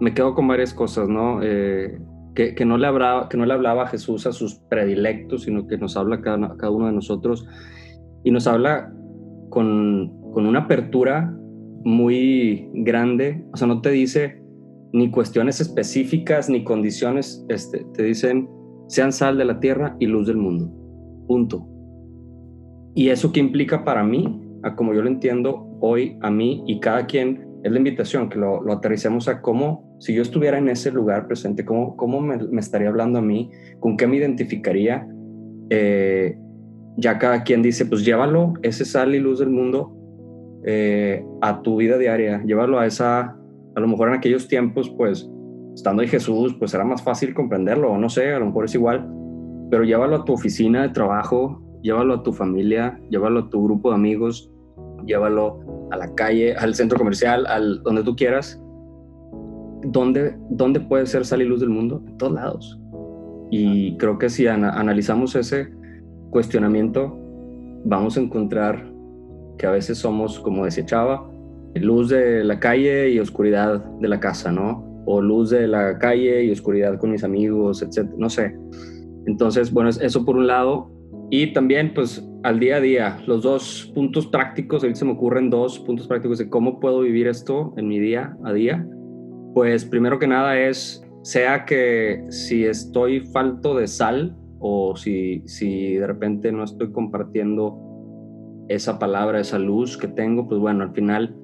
me 0.00 0.14
quedo 0.14 0.34
con 0.34 0.48
varias 0.48 0.72
cosas, 0.72 1.06
¿no? 1.06 1.40
Eh, 1.42 2.00
que, 2.34 2.64
no 2.64 2.78
le 2.78 2.86
hablaba, 2.86 3.28
que 3.28 3.36
no 3.36 3.44
le 3.44 3.52
hablaba 3.52 3.88
Jesús 3.88 4.26
a 4.26 4.32
sus 4.32 4.54
predilectos, 4.54 5.42
sino 5.42 5.66
que 5.66 5.76
nos 5.76 5.96
habla 5.96 6.22
cada, 6.22 6.56
cada 6.56 6.70
uno 6.70 6.86
de 6.86 6.92
nosotros. 6.92 7.46
Y 8.24 8.30
nos 8.30 8.46
habla 8.46 8.90
con, 9.50 10.18
con 10.32 10.46
una 10.46 10.60
apertura 10.60 11.34
muy 11.84 12.70
grande, 12.72 13.44
o 13.52 13.56
sea, 13.56 13.66
no 13.66 13.82
te 13.82 13.90
dice 13.90 14.42
ni 14.92 15.10
cuestiones 15.10 15.60
específicas 15.60 16.48
ni 16.48 16.64
condiciones, 16.64 17.44
este, 17.48 17.84
te 17.92 18.04
dicen, 18.04 18.48
sean 18.86 19.12
sal 19.12 19.36
de 19.36 19.44
la 19.44 19.60
tierra 19.60 19.96
y 19.98 20.06
luz 20.06 20.26
del 20.26 20.38
mundo, 20.38 20.70
punto. 21.28 21.64
Y 22.96 23.10
eso 23.10 23.30
que 23.30 23.38
implica 23.38 23.84
para 23.84 24.02
mí, 24.02 24.42
a 24.64 24.74
como 24.74 24.92
yo 24.92 25.02
lo 25.02 25.08
entiendo 25.08 25.78
hoy, 25.80 26.18
a 26.20 26.30
mí 26.32 26.64
y 26.66 26.80
cada 26.80 27.06
quien, 27.06 27.46
es 27.62 27.70
la 27.70 27.78
invitación, 27.78 28.28
que 28.28 28.38
lo, 28.38 28.60
lo 28.62 28.72
aterricemos 28.72 29.28
a 29.28 29.40
cómo, 29.40 29.96
si 30.00 30.14
yo 30.14 30.22
estuviera 30.22 30.58
en 30.58 30.68
ese 30.68 30.90
lugar 30.90 31.26
presente, 31.26 31.64
cómo, 31.64 31.96
cómo 31.96 32.20
me, 32.20 32.38
estaría 32.58 32.88
hablando 32.88 33.18
a 33.18 33.22
mí, 33.22 33.50
con 33.80 33.96
qué 33.96 34.06
me 34.06 34.16
identificaría. 34.16 35.06
Eh, 35.70 36.36
ya 36.96 37.18
cada 37.18 37.44
quien 37.44 37.62
dice, 37.62 37.86
pues 37.86 38.04
llévalo, 38.04 38.54
ese 38.62 38.84
sal 38.84 39.14
y 39.14 39.20
luz 39.20 39.38
del 39.38 39.50
mundo, 39.50 39.94
eh, 40.64 41.24
a 41.40 41.62
tu 41.62 41.76
vida 41.76 41.98
diaria, 41.98 42.42
llévalo 42.44 42.78
a 42.78 42.86
esa, 42.86 43.20
a 43.74 43.80
lo 43.80 43.86
mejor 43.86 44.08
en 44.08 44.14
aquellos 44.14 44.48
tiempos, 44.48 44.90
pues, 44.96 45.28
estando 45.74 46.02
ahí 46.02 46.08
Jesús, 46.08 46.56
pues 46.58 46.74
era 46.74 46.84
más 46.84 47.02
fácil 47.02 47.34
comprenderlo, 47.34 47.92
o 47.92 47.98
no 47.98 48.08
sé, 48.08 48.32
a 48.32 48.38
lo 48.40 48.46
mejor 48.46 48.64
es 48.64 48.74
igual, 48.74 49.08
pero 49.70 49.84
llévalo 49.84 50.16
a 50.16 50.24
tu 50.24 50.32
oficina 50.32 50.82
de 50.82 50.88
trabajo, 50.90 51.62
llévalo 51.82 52.14
a 52.14 52.22
tu 52.22 52.32
familia, 52.32 53.00
llévalo 53.10 53.40
a 53.40 53.50
tu 53.50 53.62
grupo 53.64 53.90
de 53.90 53.96
amigos, 53.96 54.50
llévalo 55.06 55.60
a 55.90 55.96
la 55.96 56.14
calle, 56.14 56.54
al 56.54 56.74
centro 56.74 56.98
comercial, 56.98 57.46
al 57.46 57.82
donde 57.82 58.02
tú 58.02 58.16
quieras. 58.16 58.60
¿Dónde, 59.82 60.36
dónde 60.50 60.80
puede 60.80 61.06
ser 61.06 61.24
sal 61.24 61.42
y 61.42 61.44
luz 61.44 61.60
del 61.60 61.70
mundo? 61.70 62.02
En 62.06 62.18
todos 62.18 62.32
lados. 62.32 62.78
Y 63.50 63.96
creo 63.96 64.18
que 64.18 64.28
si 64.28 64.46
analizamos 64.46 65.34
ese 65.34 65.68
cuestionamiento, 66.30 67.16
vamos 67.84 68.16
a 68.16 68.20
encontrar 68.20 68.92
que 69.56 69.66
a 69.66 69.70
veces 69.70 69.98
somos, 69.98 70.38
como 70.40 70.64
decía 70.64 70.84
Chava, 70.84 71.28
luz 71.74 72.08
de 72.10 72.44
la 72.44 72.58
calle 72.58 73.10
y 73.10 73.18
oscuridad 73.18 73.84
de 74.00 74.08
la 74.08 74.20
casa, 74.20 74.52
¿no? 74.52 74.84
O 75.06 75.20
luz 75.22 75.50
de 75.50 75.66
la 75.66 75.98
calle 75.98 76.44
y 76.44 76.50
oscuridad 76.50 76.98
con 76.98 77.12
mis 77.12 77.24
amigos, 77.24 77.82
etc. 77.82 78.10
No 78.16 78.28
sé. 78.28 78.56
Entonces, 79.26 79.72
bueno, 79.72 79.90
eso 79.90 80.24
por 80.24 80.36
un 80.36 80.46
lado. 80.46 80.90
Y 81.30 81.52
también, 81.52 81.92
pues, 81.94 82.26
al 82.42 82.58
día 82.60 82.76
a 82.76 82.80
día, 82.80 83.22
los 83.26 83.42
dos 83.42 83.92
puntos 83.94 84.26
prácticos, 84.26 84.82
ahorita 84.82 85.00
se 85.00 85.04
me 85.04 85.12
ocurren 85.12 85.50
dos 85.50 85.78
puntos 85.80 86.06
prácticos 86.06 86.38
de 86.38 86.48
cómo 86.48 86.80
puedo 86.80 87.00
vivir 87.00 87.26
esto 87.26 87.74
en 87.76 87.88
mi 87.88 87.98
día 87.98 88.36
a 88.44 88.52
día. 88.52 88.86
Pues, 89.54 89.84
primero 89.84 90.18
que 90.18 90.26
nada 90.26 90.58
es, 90.58 91.02
sea 91.22 91.64
que 91.64 92.24
si 92.30 92.64
estoy 92.64 93.20
falto 93.20 93.76
de 93.76 93.86
sal 93.86 94.36
o 94.60 94.96
si, 94.96 95.42
si 95.46 95.94
de 95.94 96.06
repente 96.06 96.50
no 96.52 96.64
estoy 96.64 96.90
compartiendo 96.92 97.78
esa 98.68 98.98
palabra, 98.98 99.40
esa 99.40 99.58
luz 99.58 99.96
que 99.96 100.08
tengo, 100.08 100.48
pues 100.48 100.60
bueno, 100.60 100.84
al 100.84 100.92
final 100.92 101.36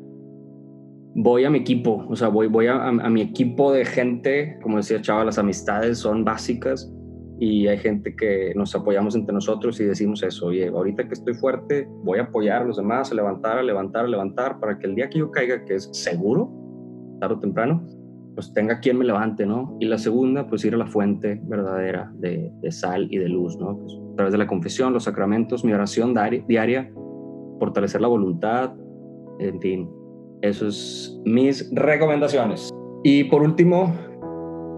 voy 1.14 1.44
a 1.44 1.50
mi 1.50 1.58
equipo, 1.58 2.04
o 2.08 2.16
sea, 2.16 2.28
voy, 2.28 2.48
voy 2.48 2.66
a, 2.66 2.86
a 2.86 3.10
mi 3.10 3.20
equipo 3.20 3.72
de 3.72 3.84
gente, 3.84 4.58
como 4.62 4.78
decía 4.78 5.00
Chava, 5.00 5.24
las 5.24 5.38
amistades 5.38 5.98
son 5.98 6.24
básicas 6.24 6.93
y 7.38 7.66
hay 7.66 7.78
gente 7.78 8.14
que 8.14 8.52
nos 8.54 8.74
apoyamos 8.74 9.16
entre 9.16 9.34
nosotros 9.34 9.80
y 9.80 9.84
decimos 9.84 10.22
eso, 10.22 10.46
oye, 10.46 10.68
ahorita 10.68 11.06
que 11.06 11.14
estoy 11.14 11.34
fuerte, 11.34 11.88
voy 12.02 12.18
a 12.18 12.24
apoyar 12.24 12.62
a 12.62 12.64
los 12.64 12.76
demás, 12.76 13.10
a 13.10 13.14
levantar, 13.14 13.58
a 13.58 13.62
levantar, 13.62 14.04
a 14.04 14.08
levantar, 14.08 14.60
para 14.60 14.78
que 14.78 14.86
el 14.86 14.94
día 14.94 15.08
que 15.08 15.18
yo 15.18 15.30
caiga, 15.30 15.64
que 15.64 15.74
es 15.74 15.88
seguro, 15.92 16.50
tarde 17.20 17.34
o 17.34 17.40
temprano, 17.40 17.84
pues 18.34 18.52
tenga 18.52 18.80
quien 18.80 18.98
me 18.98 19.04
levante, 19.04 19.46
¿no? 19.46 19.76
Y 19.80 19.86
la 19.86 19.98
segunda, 19.98 20.46
pues 20.46 20.64
ir 20.64 20.74
a 20.74 20.78
la 20.78 20.86
fuente 20.86 21.40
verdadera 21.44 22.12
de, 22.16 22.52
sal 22.70 23.08
y 23.10 23.18
de 23.18 23.28
luz, 23.28 23.56
¿no? 23.58 23.78
Pues, 23.78 23.94
a 24.12 24.16
través 24.16 24.32
de 24.32 24.38
la 24.38 24.46
confesión, 24.46 24.92
los 24.92 25.04
sacramentos, 25.04 25.64
mi 25.64 25.72
oración 25.72 26.14
diaria, 26.46 26.92
fortalecer 27.58 28.00
la 28.00 28.08
voluntad, 28.08 28.74
en 29.40 29.60
fin, 29.60 29.90
eso 30.42 30.68
es 30.68 31.20
mis 31.24 31.70
recomendaciones. 31.74 32.70
Y 33.02 33.24
por 33.24 33.42
último, 33.42 33.92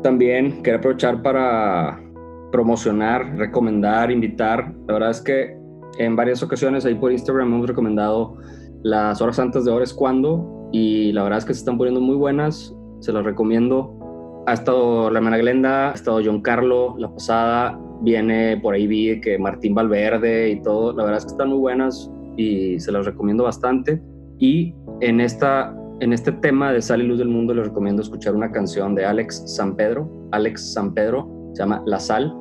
también 0.02 0.62
quiero 0.62 0.78
aprovechar 0.78 1.22
para 1.22 2.05
promocionar, 2.52 3.36
recomendar, 3.36 4.10
invitar. 4.10 4.72
La 4.86 4.94
verdad 4.94 5.10
es 5.10 5.20
que 5.20 5.56
en 5.98 6.16
varias 6.16 6.42
ocasiones 6.42 6.84
ahí 6.84 6.94
por 6.94 7.12
Instagram 7.12 7.52
hemos 7.54 7.68
recomendado 7.68 8.36
las 8.82 9.20
horas 9.20 9.36
santas 9.36 9.64
de 9.64 9.72
Ores 9.72 9.92
Cuando 9.92 10.68
y 10.72 11.12
la 11.12 11.22
verdad 11.22 11.38
es 11.38 11.44
que 11.44 11.54
se 11.54 11.60
están 11.60 11.78
poniendo 11.78 12.00
muy 12.00 12.16
buenas, 12.16 12.74
se 13.00 13.12
las 13.12 13.24
recomiendo. 13.24 14.44
Ha 14.46 14.52
estado 14.52 15.10
la 15.10 15.18
hermana 15.18 15.38
Glenda, 15.38 15.90
ha 15.90 15.94
estado 15.94 16.20
John 16.24 16.40
Carlo 16.40 16.94
la 16.98 17.12
pasada, 17.12 17.78
viene 18.02 18.58
por 18.58 18.74
ahí 18.74 18.86
vi 18.86 19.20
que 19.20 19.38
Martín 19.38 19.74
Valverde 19.74 20.50
y 20.50 20.62
todo, 20.62 20.92
la 20.92 21.04
verdad 21.04 21.18
es 21.18 21.24
que 21.24 21.32
están 21.32 21.48
muy 21.48 21.58
buenas 21.58 22.10
y 22.36 22.78
se 22.78 22.92
las 22.92 23.06
recomiendo 23.06 23.44
bastante. 23.44 24.00
Y 24.38 24.74
en, 25.00 25.20
esta, 25.20 25.74
en 26.00 26.12
este 26.12 26.30
tema 26.32 26.72
de 26.72 26.82
Sal 26.82 27.02
y 27.02 27.06
Luz 27.06 27.18
del 27.18 27.28
Mundo 27.28 27.54
les 27.54 27.66
recomiendo 27.66 28.02
escuchar 28.02 28.34
una 28.34 28.52
canción 28.52 28.94
de 28.94 29.04
Alex 29.04 29.42
San 29.46 29.74
Pedro, 29.74 30.08
Alex 30.32 30.74
San 30.74 30.92
Pedro, 30.92 31.28
se 31.56 31.62
llama 31.62 31.82
La 31.86 31.98
Sal, 31.98 32.36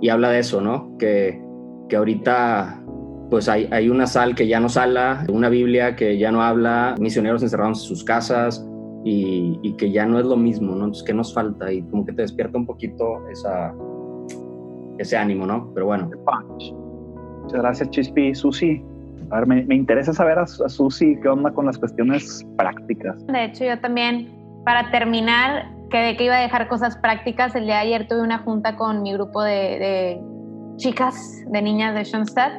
y 0.00 0.08
habla 0.08 0.30
de 0.30 0.38
eso, 0.38 0.60
¿no? 0.60 0.96
Que, 0.98 1.42
que 1.88 1.96
ahorita 1.96 2.78
pues 3.28 3.48
hay, 3.48 3.66
hay 3.70 3.88
una 3.88 4.06
sal 4.06 4.34
que 4.34 4.46
ya 4.46 4.60
no 4.60 4.68
sala, 4.68 5.24
una 5.32 5.48
Biblia 5.48 5.96
que 5.96 6.18
ya 6.18 6.30
no 6.30 6.42
habla, 6.42 6.94
misioneros 7.00 7.42
encerrados 7.42 7.82
en 7.82 7.88
sus 7.88 8.04
casas 8.04 8.68
y, 9.04 9.58
y, 9.62 9.74
que 9.76 9.90
ya 9.90 10.04
no 10.04 10.20
es 10.20 10.26
lo 10.26 10.36
mismo, 10.36 10.74
¿no? 10.74 10.84
Entonces, 10.84 11.02
¿qué 11.02 11.14
nos 11.14 11.32
falta? 11.32 11.72
Y 11.72 11.82
como 11.84 12.04
que 12.04 12.12
te 12.12 12.22
despierta 12.22 12.58
un 12.58 12.66
poquito 12.66 13.26
esa, 13.30 13.74
ese 14.98 15.16
ánimo, 15.16 15.46
¿no? 15.46 15.72
Pero 15.72 15.86
bueno. 15.86 16.10
Muchas 17.42 17.58
gracias, 17.58 17.90
Chispi. 17.90 18.34
Susi. 18.34 18.82
A 19.30 19.38
ver, 19.38 19.46
me, 19.46 19.64
me 19.64 19.76
interesa 19.76 20.12
saber 20.12 20.38
a, 20.38 20.42
a 20.42 20.68
Susi 20.68 21.16
qué 21.22 21.28
onda 21.28 21.52
con 21.52 21.64
las 21.64 21.78
cuestiones 21.78 22.46
prácticas. 22.58 23.26
De 23.28 23.46
hecho, 23.46 23.64
yo 23.64 23.80
también, 23.80 24.28
para 24.66 24.90
terminar, 24.90 25.72
quedé 25.92 26.16
que 26.16 26.24
iba 26.24 26.36
a 26.36 26.40
dejar 26.40 26.66
cosas 26.66 26.96
prácticas. 26.96 27.54
El 27.54 27.66
día 27.66 27.76
de 27.76 27.80
ayer 27.82 28.08
tuve 28.08 28.22
una 28.22 28.38
junta 28.38 28.74
con 28.76 29.02
mi 29.02 29.12
grupo 29.12 29.42
de, 29.42 29.52
de 29.52 30.20
chicas, 30.76 31.14
de 31.46 31.62
niñas 31.62 31.94
de 31.94 32.04
Schoenstatt, 32.04 32.52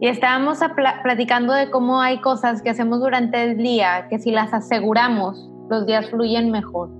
y 0.00 0.08
estábamos 0.08 0.58
pl 0.58 0.88
platicando 1.02 1.52
de 1.52 1.70
cómo 1.70 2.00
hay 2.00 2.20
cosas 2.20 2.62
que 2.62 2.70
hacemos 2.70 3.00
durante 3.00 3.44
el 3.44 3.58
día 3.58 4.06
que 4.08 4.18
si 4.18 4.30
las 4.30 4.52
aseguramos, 4.54 5.48
los 5.68 5.86
días 5.86 6.08
fluyen 6.08 6.50
mejor. 6.50 6.90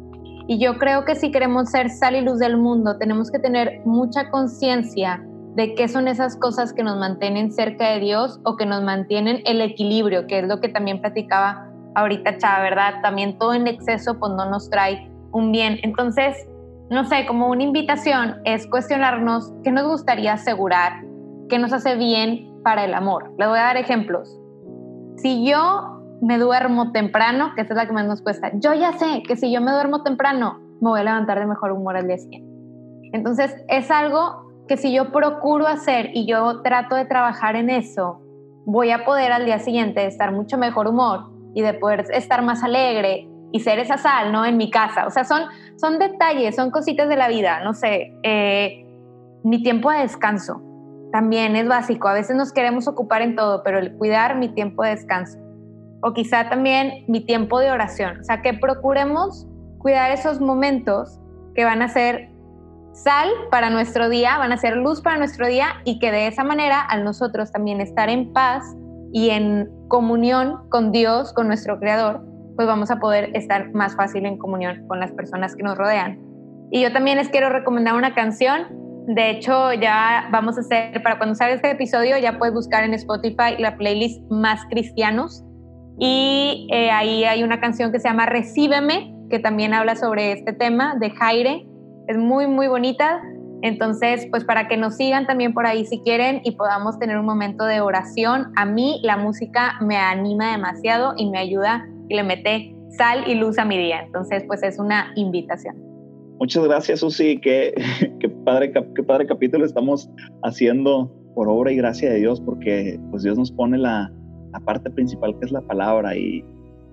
Y 0.47 0.59
yo 0.59 0.79
creo 0.79 1.05
que 1.05 1.15
si 1.15 1.31
queremos 1.31 1.71
ser 1.71 1.91
sal 1.91 2.17
y 2.17 2.21
luz 2.21 2.39
del 2.39 2.57
mundo, 2.57 2.99
tenemos 2.99 3.31
que 3.31 3.39
tener 3.39 3.81
mucha 3.85 4.31
conciencia 4.31 5.23
de 5.55 5.75
qué 5.75 5.89
son 5.89 6.07
esas 6.07 6.37
cosas 6.37 6.73
que 6.73 6.83
nos 6.83 6.99
mantienen 6.99 7.51
cerca 7.51 7.91
de 7.91 8.01
Dios 8.01 8.41
o 8.45 8.57
que 8.57 8.67
nos 8.67 8.83
mantienen 8.83 9.43
el 9.45 9.61
equilibrio, 9.61 10.27
que 10.27 10.41
es 10.41 10.49
lo 10.49 10.61
que 10.61 10.69
también 10.69 11.01
platicaba 11.01 11.67
ahorita 11.95 12.39
Chava, 12.39 12.63
¿verdad? 12.63 12.95
También 13.03 13.39
todo 13.39 13.55
en 13.55 13.67
exceso 13.67 14.19
pues 14.19 14.33
no 14.33 14.49
nos 14.51 14.71
trae 14.71 15.11
un 15.33 15.53
bien. 15.53 15.79
Entonces, 15.83 16.37
no 16.91 17.05
sé, 17.05 17.27
como 17.27 17.49
una 17.49 17.63
invitación 17.63 18.37
es 18.45 18.67
cuestionarnos 18.67 19.53
qué 19.63 19.71
nos 19.71 19.87
gustaría 19.87 20.35
asegurar, 20.35 21.05
qué 21.49 21.59
nos 21.59 21.73
hace 21.73 21.97
bien 21.97 22.51
para 22.63 22.85
el 22.85 22.95
amor. 22.95 23.33
Les 23.39 23.49
voy 23.49 23.59
a 23.59 23.63
dar 23.63 23.77
ejemplos. 23.77 24.39
Si 25.17 25.45
yo 25.47 26.03
me 26.23 26.39
duermo 26.39 26.93
temprano, 26.93 27.53
que 27.55 27.63
esa 27.63 27.75
es 27.75 27.77
la 27.77 27.87
que 27.87 27.93
más 27.93 28.07
nos 28.07 28.23
cuesta, 28.23 28.51
yo 28.55 28.73
ya 28.75 28.93
sé 28.93 29.23
que 29.27 29.37
si 29.37 29.53
yo 29.53 29.61
me 29.61 29.73
duermo 29.73 30.03
temprano, 30.03 30.61
me 30.81 30.91
voy 30.91 31.01
a 31.01 31.05
levantar 31.05 31.39
de 31.39 31.47
mejor 31.47 31.73
humor 31.73 31.97
al 31.97 32.07
día 32.07 32.19
siguiente. 32.19 32.49
Entonces, 33.13 33.55
es 33.69 33.91
algo 33.91 34.65
que 34.69 34.77
si 34.77 34.93
yo 34.93 35.13
procuro 35.13 35.67
hacer 35.67 36.11
y 36.15 36.27
yo 36.27 36.63
trato 36.63 36.95
de 36.95 37.05
trabajar 37.05 37.57
en 37.57 37.71
eso, 37.71 38.21
voy 38.65 38.91
a 38.91 39.05
poder 39.05 39.33
al 39.33 39.45
día 39.45 39.59
siguiente 39.59 40.07
estar 40.07 40.33
mucho 40.33 40.59
mejor 40.59 40.87
humor 40.89 41.31
y 41.55 41.63
de 41.63 41.75
poder 41.75 42.05
estar 42.13 42.43
más 42.43 42.63
alegre 42.63 43.29
y 43.53 43.61
ser 43.61 43.79
esa 43.79 43.99
sal, 43.99 44.33
¿no? 44.33 44.45
En 44.45 44.57
mi 44.57 44.71
casa. 44.71 45.07
O 45.07 45.11
sea, 45.11 45.25
son, 45.25 45.43
son 45.77 45.99
detalles, 45.99 46.57
son 46.57 46.71
cositas 46.71 47.09
de 47.09 47.17
la 47.17 47.29
vida, 47.29 47.63
no 47.65 47.75
sé. 47.75 48.13
Eh, 48.23 48.85
mi 49.45 49.63
tiempo 49.63 49.91
de 49.91 50.01
descanso 50.01 50.63
también 51.13 51.57
es 51.57 51.67
básico. 51.67 52.09
A 52.09 52.13
veces 52.13 52.37
nos 52.37 52.53
queremos 52.53 52.87
ocupar 52.89 53.23
en 53.23 53.37
todo, 53.37 53.63
pero 53.63 53.79
el 53.79 53.97
cuidar 53.97 54.37
mi 54.37 54.49
tiempo 54.49 54.83
de 54.83 54.91
descanso. 54.91 55.39
O 56.03 56.13
quizá 56.13 56.49
también 56.49 57.05
mi 57.09 57.21
tiempo 57.21 57.59
de 57.61 57.71
oración. 57.71 58.21
O 58.21 58.25
sea, 58.25 58.43
que 58.43 58.55
procuremos 58.55 59.47
cuidar 59.79 60.11
esos 60.11 60.41
momentos 60.41 61.19
que 61.55 61.65
van 61.65 61.83
a 61.83 61.89
ser 61.89 62.31
sal 62.93 63.29
para 63.51 63.71
nuestro 63.71 64.09
día, 64.09 64.39
van 64.39 64.53
a 64.53 64.57
ser 64.57 64.77
luz 64.77 65.01
para 65.01 65.19
nuestro 65.19 65.47
día 65.47 65.69
y 65.85 65.99
que 65.99 66.11
de 66.11 66.27
esa 66.27 66.45
manera 66.45 66.81
al 66.81 67.05
nosotros 67.05 67.53
también 67.53 67.81
estar 67.81 68.09
en 68.09 68.33
paz 68.33 68.65
y 69.13 69.31
en 69.31 69.71
comunión 69.89 70.69
con 70.69 70.93
Dios, 70.93 71.33
con 71.33 71.47
nuestro 71.47 71.79
Creador, 71.79 72.28
pues 72.59 72.67
vamos 72.67 72.91
a 72.91 72.99
poder 72.99 73.31
estar 73.35 73.73
más 73.73 73.95
fácil 73.95 74.27
en 74.27 74.37
comunión 74.37 74.85
con 74.89 74.99
las 74.99 75.13
personas 75.13 75.55
que 75.55 75.63
nos 75.63 75.79
rodean. 75.79 76.19
Y 76.73 76.83
yo 76.83 76.93
también 76.93 77.17
les 77.17 77.29
quiero 77.29 77.51
recomendar 77.51 77.95
una 77.95 78.17
canción. 78.17 78.63
De 79.07 79.31
hecho, 79.31 79.73
ya 79.75 80.29
vamos 80.33 80.59
a 80.59 80.63
hacer, 80.63 81.01
para 81.05 81.19
cuando 81.19 81.37
salga 81.37 81.55
este 81.55 81.71
episodio, 81.71 82.19
ya 82.19 82.37
puedes 82.37 82.53
buscar 82.53 82.83
en 82.83 82.95
Spotify 82.95 83.55
la 83.61 83.77
playlist 83.77 84.29
Más 84.29 84.65
Cristianos. 84.71 85.45
Y 86.01 86.67
eh, 86.73 86.91
ahí 86.91 87.23
hay 87.23 87.45
una 87.45 87.61
canción 87.61 87.93
que 87.93 88.01
se 88.01 88.09
llama 88.09 88.27
Recíbeme, 88.27 89.15
que 89.31 89.39
también 89.39 89.73
habla 89.73 89.95
sobre 89.95 90.33
este 90.33 90.53
tema 90.53 90.97
de 90.99 91.11
Jaire. 91.11 91.65
Es 92.09 92.19
muy, 92.19 92.49
muy 92.49 92.67
bonita. 92.67 93.23
Entonces, 93.63 94.27
pues 94.33 94.45
para 94.45 94.67
que 94.67 94.77
nos 94.77 94.97
sigan 94.97 95.29
también 95.29 95.55
por 95.55 95.65
ahí 95.65 95.87
si 95.87 96.01
quieren 96.01 96.41
y 96.43 96.57
podamos 96.57 96.99
tener 96.99 97.19
un 97.19 97.27
momento 97.27 97.67
de 97.67 97.81
oración. 97.81 98.53
A 98.57 98.65
mí 98.65 99.01
la 99.05 99.17
música 99.17 99.77
me 99.81 99.97
anima 99.97 100.51
demasiado 100.51 101.15
y 101.17 101.31
me 101.31 101.39
ayuda 101.39 101.87
y 102.09 102.15
le 102.15 102.23
mete 102.23 102.75
sal 102.91 103.25
y 103.27 103.35
luz 103.35 103.59
a 103.59 103.65
mi 103.65 103.79
día. 103.79 104.01
Entonces, 104.05 104.45
pues 104.47 104.63
es 104.63 104.79
una 104.79 105.13
invitación. 105.17 105.77
Muchas 106.39 106.65
gracias, 106.65 107.01
Susi. 107.01 107.39
Qué, 107.41 107.75
qué, 108.21 108.29
padre, 108.29 108.73
qué 108.73 109.03
padre 109.03 109.27
capítulo 109.27 109.65
estamos 109.65 110.11
haciendo 110.43 111.13
por 111.35 111.49
obra 111.49 111.73
y 111.73 111.77
gracia 111.77 112.11
de 112.11 112.19
Dios, 112.19 112.41
porque 112.41 112.99
pues 113.11 113.23
Dios 113.23 113.39
nos 113.39 113.53
pone 113.53 113.79
la, 113.79 114.13
la 114.53 114.61
parte 114.61 114.91
principal 114.91 115.37
que 115.39 115.47
es 115.47 115.53
la 115.53 115.61
palabra. 115.63 116.17
Y, 116.17 116.45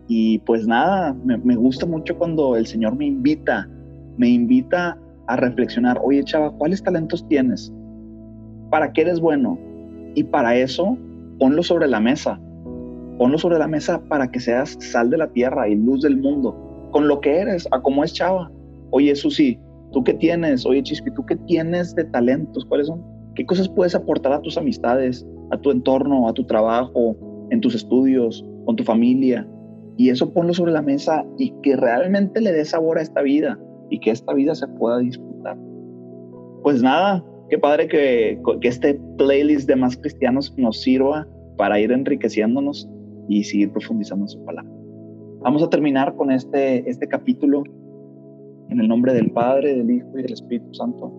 y 0.07 0.39
pues 0.39 0.67
nada, 0.67 1.13
me, 1.23 1.37
me, 1.37 1.55
gusta 1.55 1.85
mucho 1.85 2.17
cuando 2.17 2.55
el 2.55 2.65
Señor 2.65 2.95
me 2.95 3.05
invita, 3.05 3.67
me 4.17 4.29
invita 4.29 4.97
a 5.27 5.35
reflexionar, 5.37 5.99
oye 6.03 6.23
chava, 6.23 6.51
¿cuáles 6.57 6.83
talentos 6.83 7.27
tienes? 7.27 7.73
¿Para 8.69 8.91
qué 8.93 9.01
eres 9.01 9.19
bueno? 9.19 9.57
Y 10.13 10.23
para 10.23 10.55
eso, 10.55 10.97
ponlo 11.39 11.63
sobre 11.63 11.87
la 11.87 11.99
mesa 11.99 12.39
ponlo 13.17 13.37
sobre 13.37 13.59
la 13.59 13.67
mesa 13.67 14.01
para 14.09 14.29
que 14.29 14.39
seas 14.39 14.77
sal 14.79 15.09
de 15.09 15.17
la 15.17 15.27
tierra 15.27 15.67
y 15.67 15.75
luz 15.75 16.01
del 16.01 16.17
mundo, 16.17 16.55
con 16.91 17.07
lo 17.07 17.19
que 17.21 17.37
eres, 17.37 17.67
a 17.71 17.81
cómo 17.81 18.03
es 18.03 18.13
Chava. 18.13 18.51
Oye, 18.91 19.15
Susi, 19.15 19.59
¿tú 19.91 20.03
qué 20.03 20.13
tienes? 20.13 20.65
Oye, 20.65 20.83
Chispi, 20.83 21.11
¿tú 21.11 21.25
qué 21.25 21.35
tienes 21.35 21.95
de 21.95 22.05
talentos? 22.05 22.65
¿Cuáles 22.65 22.87
son? 22.87 23.03
¿Qué 23.35 23.45
cosas 23.45 23.69
puedes 23.69 23.95
aportar 23.95 24.33
a 24.33 24.41
tus 24.41 24.57
amistades, 24.57 25.25
a 25.51 25.57
tu 25.57 25.71
entorno, 25.71 26.27
a 26.27 26.33
tu 26.33 26.45
trabajo, 26.45 27.17
en 27.51 27.61
tus 27.61 27.75
estudios, 27.75 28.45
con 28.65 28.75
tu 28.75 28.83
familia? 28.83 29.47
Y 29.97 30.09
eso 30.09 30.33
ponlo 30.33 30.53
sobre 30.53 30.71
la 30.71 30.81
mesa 30.81 31.25
y 31.37 31.53
que 31.61 31.75
realmente 31.75 32.41
le 32.41 32.51
dé 32.51 32.65
sabor 32.65 32.97
a 32.97 33.01
esta 33.01 33.21
vida 33.21 33.57
y 33.89 33.99
que 33.99 34.11
esta 34.11 34.33
vida 34.33 34.55
se 34.55 34.67
pueda 34.67 34.99
disfrutar. 34.99 35.57
Pues 36.63 36.81
nada, 36.81 37.23
qué 37.49 37.57
padre 37.57 37.87
que, 37.87 38.39
que 38.59 38.67
este 38.67 38.99
playlist 39.17 39.67
de 39.67 39.75
más 39.75 39.95
cristianos 39.97 40.53
nos 40.57 40.81
sirva 40.81 41.27
para 41.57 41.79
ir 41.79 41.91
enriqueciéndonos 41.91 42.89
y 43.27 43.43
seguir 43.43 43.71
profundizando 43.71 44.25
en 44.25 44.29
su 44.29 44.43
palabra. 44.45 44.71
Vamos 45.41 45.61
a 45.63 45.69
terminar 45.69 46.15
con 46.15 46.31
este, 46.31 46.89
este 46.89 47.07
capítulo 47.07 47.63
en 48.69 48.79
el 48.79 48.87
nombre 48.87 49.13
del 49.13 49.31
Padre, 49.31 49.75
del 49.75 49.91
Hijo 49.91 50.17
y 50.17 50.23
del 50.23 50.33
Espíritu 50.33 50.73
Santo. 50.73 51.13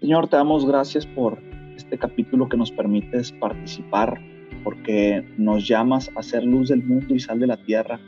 Señor, 0.00 0.28
te 0.28 0.36
damos 0.36 0.66
gracias 0.66 1.06
por 1.06 1.38
este 1.76 1.98
capítulo 1.98 2.48
que 2.48 2.56
nos 2.56 2.72
permites 2.72 3.32
participar, 3.32 4.18
porque 4.64 5.24
nos 5.36 5.68
llamas 5.68 6.10
a 6.16 6.22
ser 6.22 6.44
luz 6.44 6.68
del 6.68 6.82
mundo 6.82 7.14
y 7.14 7.20
sal 7.20 7.38
de 7.38 7.46
la 7.46 7.56
tierra. 7.56 8.00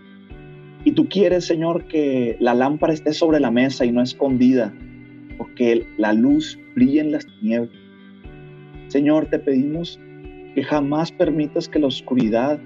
Y 0.84 0.92
tú 0.92 1.08
quieres, 1.08 1.44
Señor, 1.44 1.86
que 1.86 2.36
la 2.40 2.54
lámpara 2.54 2.92
esté 2.92 3.12
sobre 3.12 3.40
la 3.40 3.50
mesa 3.50 3.84
y 3.84 3.92
no 3.92 4.02
escondida, 4.02 4.72
porque 5.38 5.86
la 5.96 6.12
luz 6.12 6.58
brilla 6.74 7.02
en 7.02 7.12
las 7.12 7.26
tinieblas. 7.26 7.78
Señor, 8.88 9.26
te 9.26 9.38
pedimos 9.38 9.98
que 10.54 10.62
jamás 10.62 11.10
permitas 11.10 11.68
que 11.68 11.78
la 11.78 11.88
oscuridad, 11.88 12.60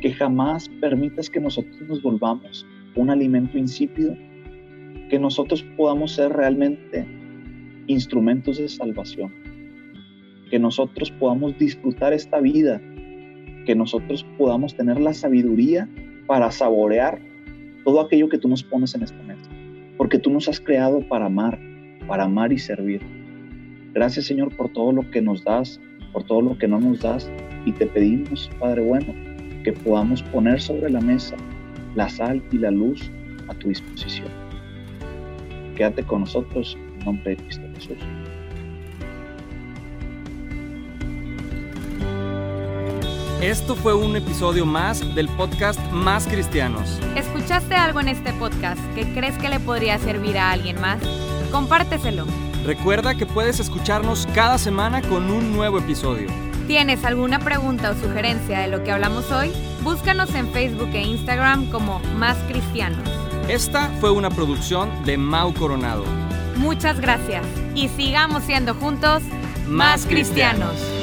que 0.00 0.12
jamás 0.12 0.68
permitas 0.80 1.28
que 1.28 1.40
nosotros 1.40 1.80
nos 1.88 2.02
volvamos 2.02 2.66
un 2.94 3.10
alimento 3.10 3.58
insípido, 3.58 4.16
que 5.10 5.18
nosotros 5.18 5.64
podamos 5.76 6.12
ser 6.12 6.32
realmente 6.32 7.06
instrumentos 7.86 8.58
de 8.58 8.68
salvación, 8.68 9.32
que 10.50 10.58
nosotros 10.58 11.10
podamos 11.10 11.58
disfrutar 11.58 12.12
esta 12.12 12.40
vida, 12.40 12.80
que 13.64 13.74
nosotros 13.74 14.24
podamos 14.38 14.74
tener 14.74 15.00
la 15.00 15.12
sabiduría 15.12 15.88
para 16.26 16.50
saborear 16.50 17.20
todo 17.84 18.00
aquello 18.00 18.28
que 18.28 18.38
tú 18.38 18.48
nos 18.48 18.62
pones 18.62 18.94
en 18.94 19.02
esta 19.02 19.22
mesa, 19.24 19.50
porque 19.96 20.18
tú 20.18 20.30
nos 20.30 20.48
has 20.48 20.60
creado 20.60 21.00
para 21.08 21.26
amar, 21.26 21.58
para 22.06 22.24
amar 22.24 22.52
y 22.52 22.58
servir. 22.58 23.00
Gracias 23.92 24.26
Señor 24.26 24.54
por 24.56 24.68
todo 24.70 24.92
lo 24.92 25.10
que 25.10 25.22
nos 25.22 25.44
das 25.44 25.80
por 26.16 26.24
todo 26.24 26.40
lo 26.40 26.56
que 26.56 26.66
no 26.66 26.80
nos 26.80 27.00
das 27.00 27.30
y 27.66 27.72
te 27.72 27.86
pedimos, 27.86 28.50
Padre 28.58 28.80
bueno, 28.80 29.12
que 29.64 29.72
podamos 29.74 30.22
poner 30.22 30.58
sobre 30.58 30.88
la 30.88 30.98
mesa 30.98 31.36
la 31.94 32.08
sal 32.08 32.42
y 32.50 32.56
la 32.56 32.70
luz 32.70 33.10
a 33.48 33.54
tu 33.54 33.68
disposición. 33.68 34.28
Quédate 35.76 36.02
con 36.02 36.20
nosotros 36.20 36.74
en 36.74 37.04
nombre 37.04 37.36
de 37.36 37.36
Cristo 37.36 37.66
Jesús. 37.74 37.98
Esto 43.42 43.76
fue 43.76 43.92
un 43.92 44.16
episodio 44.16 44.64
más 44.64 45.14
del 45.14 45.28
podcast 45.28 45.78
Más 45.92 46.26
Cristianos. 46.26 46.98
¿Escuchaste 47.14 47.74
algo 47.74 48.00
en 48.00 48.08
este 48.08 48.32
podcast 48.32 48.80
que 48.94 49.04
crees 49.12 49.36
que 49.36 49.50
le 49.50 49.60
podría 49.60 49.98
servir 49.98 50.38
a 50.38 50.52
alguien 50.52 50.80
más? 50.80 50.98
Compárteselo. 51.52 52.24
Recuerda 52.66 53.14
que 53.14 53.26
puedes 53.26 53.60
escucharnos 53.60 54.26
cada 54.34 54.58
semana 54.58 55.00
con 55.00 55.30
un 55.30 55.52
nuevo 55.52 55.78
episodio. 55.78 56.26
¿Tienes 56.66 57.04
alguna 57.04 57.38
pregunta 57.38 57.92
o 57.92 57.94
sugerencia 57.94 58.58
de 58.58 58.66
lo 58.66 58.82
que 58.82 58.90
hablamos 58.90 59.30
hoy? 59.30 59.52
Búscanos 59.82 60.34
en 60.34 60.50
Facebook 60.50 60.90
e 60.92 61.02
Instagram 61.02 61.70
como 61.70 62.00
Más 62.16 62.36
Cristianos. 62.48 63.08
Esta 63.46 63.88
fue 64.00 64.10
una 64.10 64.30
producción 64.30 64.90
de 65.04 65.16
Mau 65.16 65.54
Coronado. 65.54 66.02
Muchas 66.56 66.98
gracias 66.98 67.46
y 67.76 67.88
sigamos 67.88 68.42
siendo 68.42 68.74
juntos 68.74 69.22
más 69.68 70.04
cristianos. 70.04 70.95